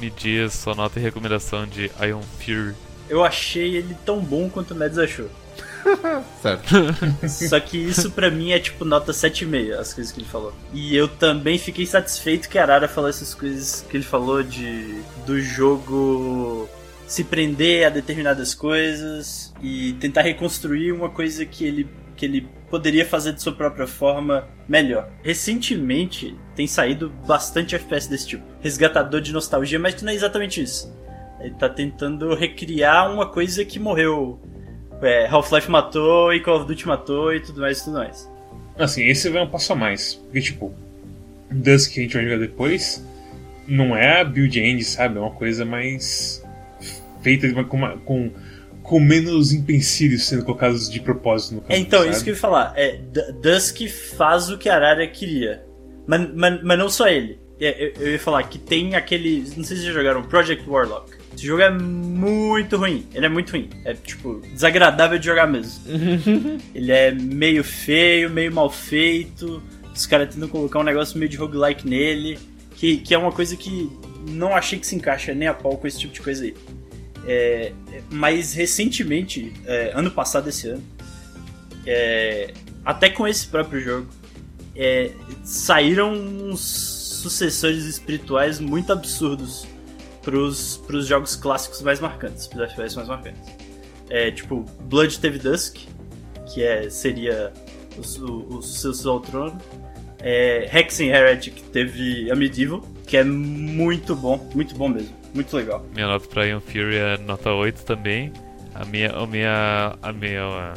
[0.00, 2.74] me diz, sua nota e recomendação de Iron Fury?
[3.08, 5.28] Eu achei ele tão bom quanto o Mads achou.
[6.42, 6.74] Certo.
[7.28, 10.52] Só que isso pra mim é tipo nota 7,5, as coisas que ele falou.
[10.72, 15.00] E eu também fiquei satisfeito que a Arara falou essas coisas que ele falou de
[15.26, 16.68] do jogo
[17.06, 23.04] se prender a determinadas coisas e tentar reconstruir uma coisa que ele que ele poderia
[23.04, 25.08] fazer de sua própria forma melhor.
[25.22, 28.44] Recentemente tem saído bastante FPS desse tipo.
[28.60, 30.92] Resgatador de nostalgia, mas não é exatamente isso.
[31.38, 34.40] Ele tá tentando recriar uma coisa que morreu.
[35.02, 38.28] É, Half-Life matou e Call of Duty matou e tudo mais e tudo mais.
[38.78, 40.14] Assim, esse vai um passo a mais.
[40.14, 40.74] Porque, tipo,
[41.50, 43.04] Dusk que a gente vai jogar depois
[43.68, 45.16] não é a build end, sabe?
[45.16, 46.42] É uma coisa mais
[47.22, 48.30] feita com, uma- com,
[48.82, 51.82] com menos empecilhos sendo colocados de propósito no É, caminho.
[51.86, 52.12] então, sabe?
[52.12, 52.72] isso que eu ia falar.
[52.76, 52.98] É,
[53.42, 53.80] Dusk
[54.16, 55.64] faz o que Arara queria.
[56.06, 57.38] Mas, mas, mas não só ele.
[57.60, 59.40] É, Eu, eu ia falar que tem aquele.
[59.56, 61.10] Não sei se vocês já jogaram Project Warlock.
[61.36, 63.06] Esse jogo é muito ruim.
[63.12, 63.68] Ele é muito ruim.
[63.84, 65.82] É, tipo, desagradável de jogar mesmo.
[66.74, 69.62] ele é meio feio, meio mal feito.
[69.94, 72.38] Os caras tentam colocar um negócio meio de roguelike nele.
[72.74, 73.90] Que, que é uma coisa que
[74.30, 76.54] não achei que se encaixa nem a pau com esse tipo de coisa aí.
[77.26, 77.72] É,
[78.10, 80.82] mas recentemente, é, ano passado, esse ano,
[81.86, 84.08] é, até com esse próprio jogo,
[84.74, 85.10] é,
[85.44, 89.66] saíram uns sucessores espirituais muito absurdos
[90.26, 93.48] pros, pros jogos clássicos mais marcantes, pros FPS mais marcantes.
[94.10, 95.76] É, tipo, Blood teve Dusk,
[96.52, 97.52] que é, seria
[97.96, 99.58] o, o, sucessor ao trono.
[100.20, 105.86] É, Hexen Heretic teve a Medieval, que é muito bom, muito bom mesmo, muito legal.
[105.94, 108.32] Minha nota pra Iron Fury é nota 8 também.
[108.74, 109.10] A minha.
[109.12, 109.96] A minha.
[110.02, 110.74] A minha.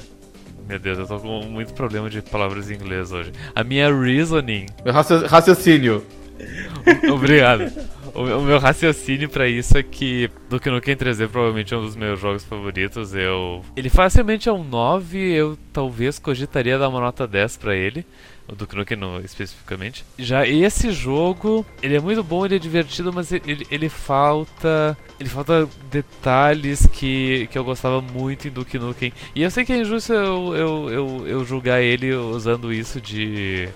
[0.68, 3.32] Meu Deus, eu tô com muito problema de palavras em inglês hoje.
[3.56, 4.68] A minha reasoning.
[4.86, 6.06] Meu racio- raciocínio.
[7.12, 7.72] Obrigado.
[8.14, 11.82] O meu, o meu raciocínio pra isso é que Duke Nukem 3D provavelmente é um
[11.82, 13.14] dos meus jogos favoritos.
[13.14, 13.64] Eu.
[13.76, 18.06] Ele facilmente é um 9, eu talvez cogitaria dar uma nota 10 pra ele.
[18.48, 20.04] O Duke Nukem no, especificamente.
[20.18, 24.98] Já esse jogo, ele é muito bom, ele é divertido, mas ele, ele falta.
[25.20, 29.14] Ele falta detalhes que, que eu gostava muito em Duke Nukem.
[29.36, 33.70] E eu sei que é injusto eu, eu, eu, eu julgar ele usando isso de,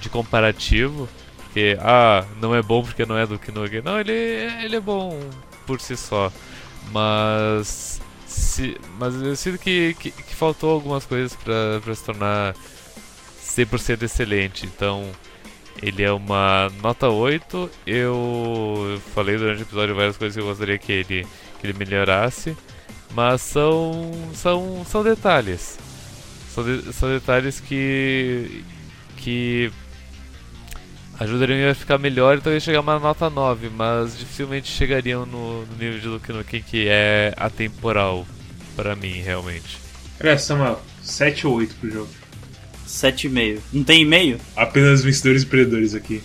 [0.00, 1.08] de comparativo.
[1.54, 3.80] Porque, ah, não é bom porque não é Duke Nukem.
[3.80, 5.16] Não, ele, ele é bom
[5.64, 6.32] por si só.
[6.90, 8.00] Mas.
[8.26, 12.56] Se, mas eu sinto que, que, que faltou algumas coisas pra se tornar
[13.40, 14.66] 100% excelente.
[14.66, 15.08] Então,
[15.80, 17.70] ele é uma nota 8.
[17.86, 21.24] Eu falei durante o episódio várias coisas que eu gostaria que ele,
[21.60, 22.56] que ele melhorasse.
[23.14, 25.78] Mas são, são, são detalhes.
[26.52, 28.64] São, de- são detalhes que.
[29.18, 29.70] que
[31.18, 35.76] ajudariam a ficar melhor e talvez chegar uma nota 9, mas dificilmente chegariam no, no
[35.78, 38.26] nível de Duke Nukem que é atemporal
[38.76, 39.78] pra mim, realmente.
[40.20, 42.08] Aliás, Samuel, 7 ou 8 pro jogo.
[42.88, 43.58] 7,5.
[43.72, 44.38] Não tem e-mail?
[44.56, 46.22] Apenas vencedores e perdedores aqui.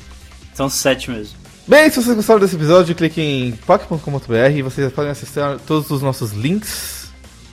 [0.54, 1.38] Então 7 mesmo.
[1.68, 6.02] Bem, se vocês gostaram desse episódio, clique em poc.com.br e vocês podem acessar todos os
[6.02, 7.10] nossos links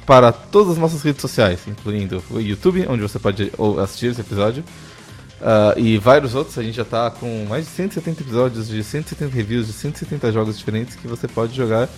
[0.06, 4.20] para todas as nossas redes sociais, incluindo o YouTube, onde você pode ou- assistir esse
[4.20, 4.64] episódio,
[5.42, 6.58] ah, e vários outros.
[6.58, 10.58] A gente já está com mais de 170 episódios, de 170 reviews, de 170 jogos
[10.58, 11.88] diferentes que você pode jogar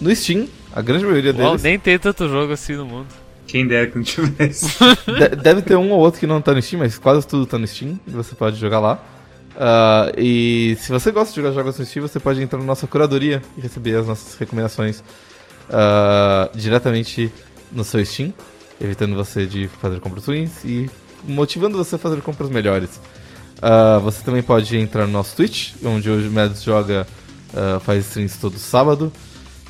[0.00, 1.62] no Steam, a grande maioria Uau, deles.
[1.62, 3.08] nem tem tanto jogo assim no mundo.
[3.46, 4.66] Quem dera que não tivesse.
[5.06, 7.58] De- deve ter um ou outro que não tá no Steam, mas quase tudo tá
[7.58, 9.04] no Steam e você pode jogar lá.
[9.54, 12.86] Ah, e se você gosta de jogar jogos no Steam, você pode entrar na nossa
[12.86, 15.02] curadoria e receber as nossas recomendações
[15.70, 17.30] ah, diretamente
[17.70, 18.32] no seu Steam,
[18.80, 20.90] evitando você de fazer compras ruins e
[21.26, 23.00] motivando você a fazer compras melhores.
[23.62, 27.06] Ah, você também pode entrar no nosso Twitch, onde hoje o Mads joga
[27.54, 29.12] uh, faz streams todo sábado.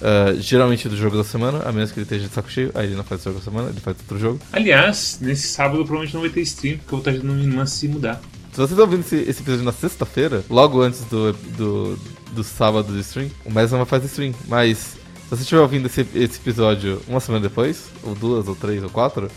[0.01, 2.87] Uh, geralmente do jogo da semana, a menos que ele esteja de saco cheio, aí
[2.87, 4.41] ele não faz o jogo da semana, ele faz outro jogo.
[4.53, 7.63] Aliás, nesse sábado provavelmente não vai ter stream, porque eu vou estar ajudando minha irmã
[7.63, 8.21] a se mudar.
[8.51, 11.99] Se vocês estão ouvindo esse, esse episódio na sexta-feira, logo antes do, do,
[12.33, 14.35] do sábado de stream, o Mes não vai fazer stream.
[14.49, 14.97] Mas se
[15.31, 19.31] você estiver ouvindo esse, esse episódio uma semana depois, ou duas, ou três, ou quatro,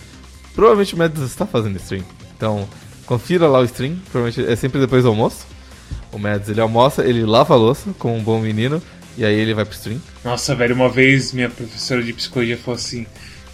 [0.56, 2.04] provavelmente o Mads está fazendo stream.
[2.36, 2.68] Então,
[3.06, 5.46] confira lá o stream, provavelmente é sempre depois do almoço.
[6.12, 8.82] O Mads ele almoça, ele lava a louça como um bom menino,
[9.18, 10.02] e aí ele vai pro stream.
[10.24, 13.06] Nossa, velho, uma vez minha professora de psicologia falou assim: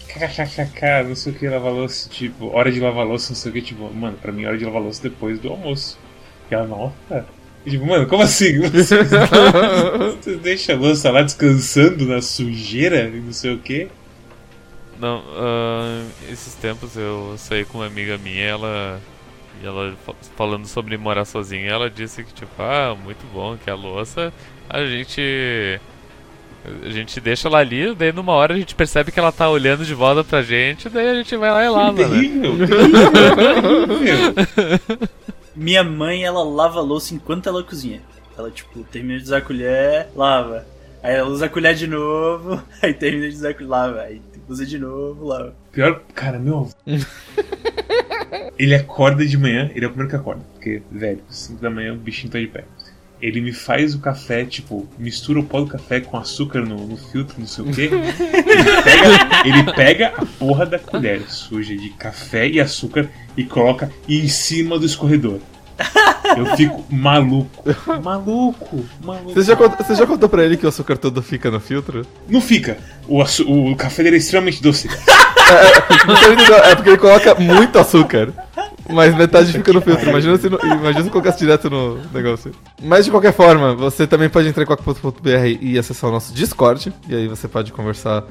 [0.08, 3.54] kkkk, não sei o que, lavar louça, tipo, hora de lavar louça, não sei o
[3.54, 5.98] que, tipo, mano, pra mim hora de lavar louça depois do almoço.
[6.50, 7.26] E ela, nossa.
[7.64, 8.58] Tipo, mano, como assim?
[8.68, 13.88] Você deixa a louça lá descansando na sujeira e não sei o que?
[15.02, 19.00] Não, uh, esses tempos eu saí com uma amiga minha, ela
[19.60, 19.96] e ela
[20.36, 24.32] falando sobre morar sozinha, ela disse que tipo, ah, muito bom que a louça
[24.70, 25.80] a gente
[26.84, 29.84] a gente deixa ela ali, daí numa hora a gente percebe que ela tá olhando
[29.84, 32.18] de volta pra gente, daí a gente vai lá e lava, né?
[35.56, 38.00] Minha mãe, ela lava a louça enquanto ela cozinha.
[38.38, 40.64] Ela, tipo, termina de usar a colher, lava.
[41.02, 44.00] Aí ela usa a colher de novo, aí termina de usar a colher, lava.
[44.02, 45.54] Aí usa de novo, lava.
[45.70, 46.68] Pior, cara, meu.
[48.58, 50.42] ele acorda de manhã, ele é o primeiro que acorda.
[50.52, 52.64] Porque, velho, 5 da manhã o bichinho tá de pé
[53.22, 56.96] ele me faz o café, tipo, mistura o pó do café com açúcar no, no
[56.96, 57.82] filtro, não sei o quê.
[57.82, 63.90] Ele pega, ele pega a porra da colher suja de café e açúcar e coloca
[64.08, 65.38] em cima do escorredor.
[66.36, 67.64] Eu fico maluco.
[68.02, 69.34] Maluco, maluco.
[69.34, 72.06] Você já, contou, você já contou pra ele que o açúcar todo fica no filtro?
[72.28, 72.78] Não fica.
[73.06, 74.88] O, o café dele é extremamente doce.
[75.52, 78.32] É, é porque ele coloca muito açúcar.
[78.88, 80.08] Mas metade fica no filtro.
[80.08, 82.52] Imagina se, imagina se colocasse direto no negócio.
[82.82, 86.92] Mas de qualquer forma, você também pode entrar em quack.br e acessar o nosso Discord.
[87.08, 88.24] E aí você pode conversar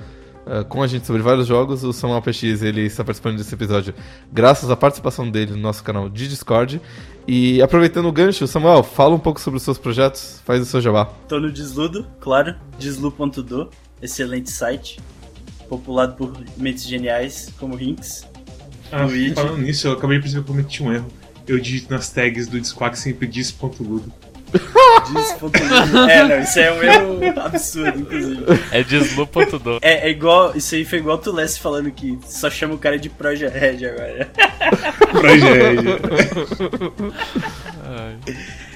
[0.46, 1.84] uh, com a gente sobre vários jogos.
[1.84, 3.94] O Samuel PX ele está participando desse episódio
[4.32, 6.82] graças à participação dele no nosso canal de Discord.
[7.28, 10.82] E aproveitando o gancho, Samuel, fala um pouco sobre os seus projetos, faz o seu
[10.82, 11.06] jabá.
[11.28, 13.70] Tô no Desludo, claro, deslu.do,
[14.02, 15.00] excelente site,
[15.70, 18.28] populado por mentes geniais como Rinks.
[18.92, 21.08] Ah, falando nisso, eu acabei de perceber que eu cometi um erro.
[21.48, 24.12] Eu digito nas tags do Disquack sempre diz.ludo.
[25.14, 26.10] Diz.ludo.
[26.10, 28.46] É, não, isso é um erro absurdo, inclusive.
[28.72, 29.80] É dislu.do.
[29.82, 32.98] É, é igual, isso aí foi igual tu Lesse falando que só chama o cara
[32.98, 34.32] de Projared agora.
[35.12, 35.88] Projared.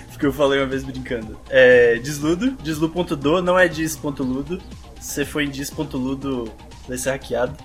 [0.09, 1.37] Porque eu falei uma vez brincando.
[1.49, 4.61] É, desludo, deslu.do, não é diz.ludo.
[4.99, 6.51] Se for em diz.ludo,
[6.87, 7.57] vai ser hackeado.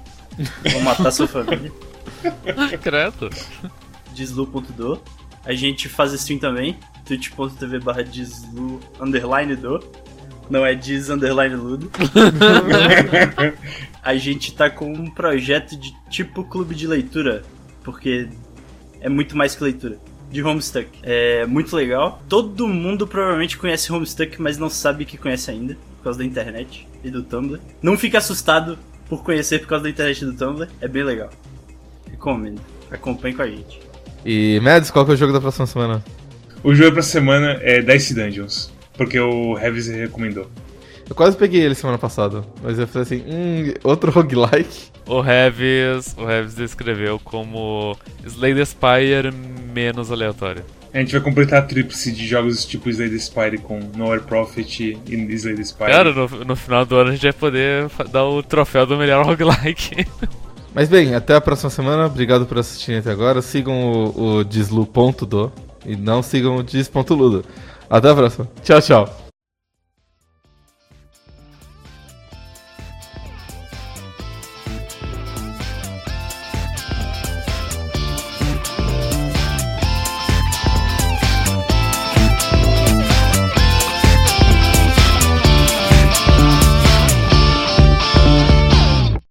[0.72, 1.72] Vou matar sua família.
[2.82, 3.30] Credo.
[4.12, 5.00] Deslu.do.
[5.44, 6.76] A gente faz stream também.
[7.04, 9.82] twitch.tv barra deslu underline do.
[10.48, 11.90] Não é diz underline ludo.
[14.02, 17.42] a gente tá com um projeto de tipo clube de leitura.
[17.84, 18.28] Porque
[19.00, 19.98] é muito mais que leitura.
[20.30, 20.88] De Homestuck.
[21.02, 22.22] É muito legal.
[22.28, 25.76] Todo mundo provavelmente conhece Homestuck, mas não sabe que conhece ainda.
[25.98, 27.60] Por causa da internet e do Tumblr.
[27.82, 28.78] Não fica assustado
[29.08, 30.68] por conhecer por causa da internet e do Tumblr.
[30.80, 31.30] É bem legal.
[32.10, 32.60] Recomendo.
[32.90, 33.89] Acompanhe com a gente.
[34.24, 36.04] E, Mads, qual que é o jogo da próxima semana?
[36.62, 40.50] O jogo pra semana é Dice Dungeons, porque o Heavis recomendou.
[41.08, 44.90] Eu quase peguei ele semana passada, mas eu falei assim, hum, outro roguelike.
[45.06, 49.32] O Heavis, o Heavis descreveu como Slay the Spire
[49.74, 50.62] menos aleatório.
[50.92, 54.98] A gente vai completar a tríplice de jogos tipo Slay the Spire com Nowhere Prophet
[55.06, 55.90] e Slay the Spire.
[55.90, 59.24] Cara, no, no final do ano a gente vai poder dar o troféu do melhor
[59.24, 60.06] roguelike.
[60.74, 62.06] Mas bem, até a próxima semana.
[62.06, 63.42] Obrigado por assistirem até agora.
[63.42, 65.52] Sigam o, o Deslu.do
[65.84, 67.44] e não sigam o Dis.ludo.
[67.88, 68.48] Até a próxima.
[68.62, 69.29] Tchau, tchau.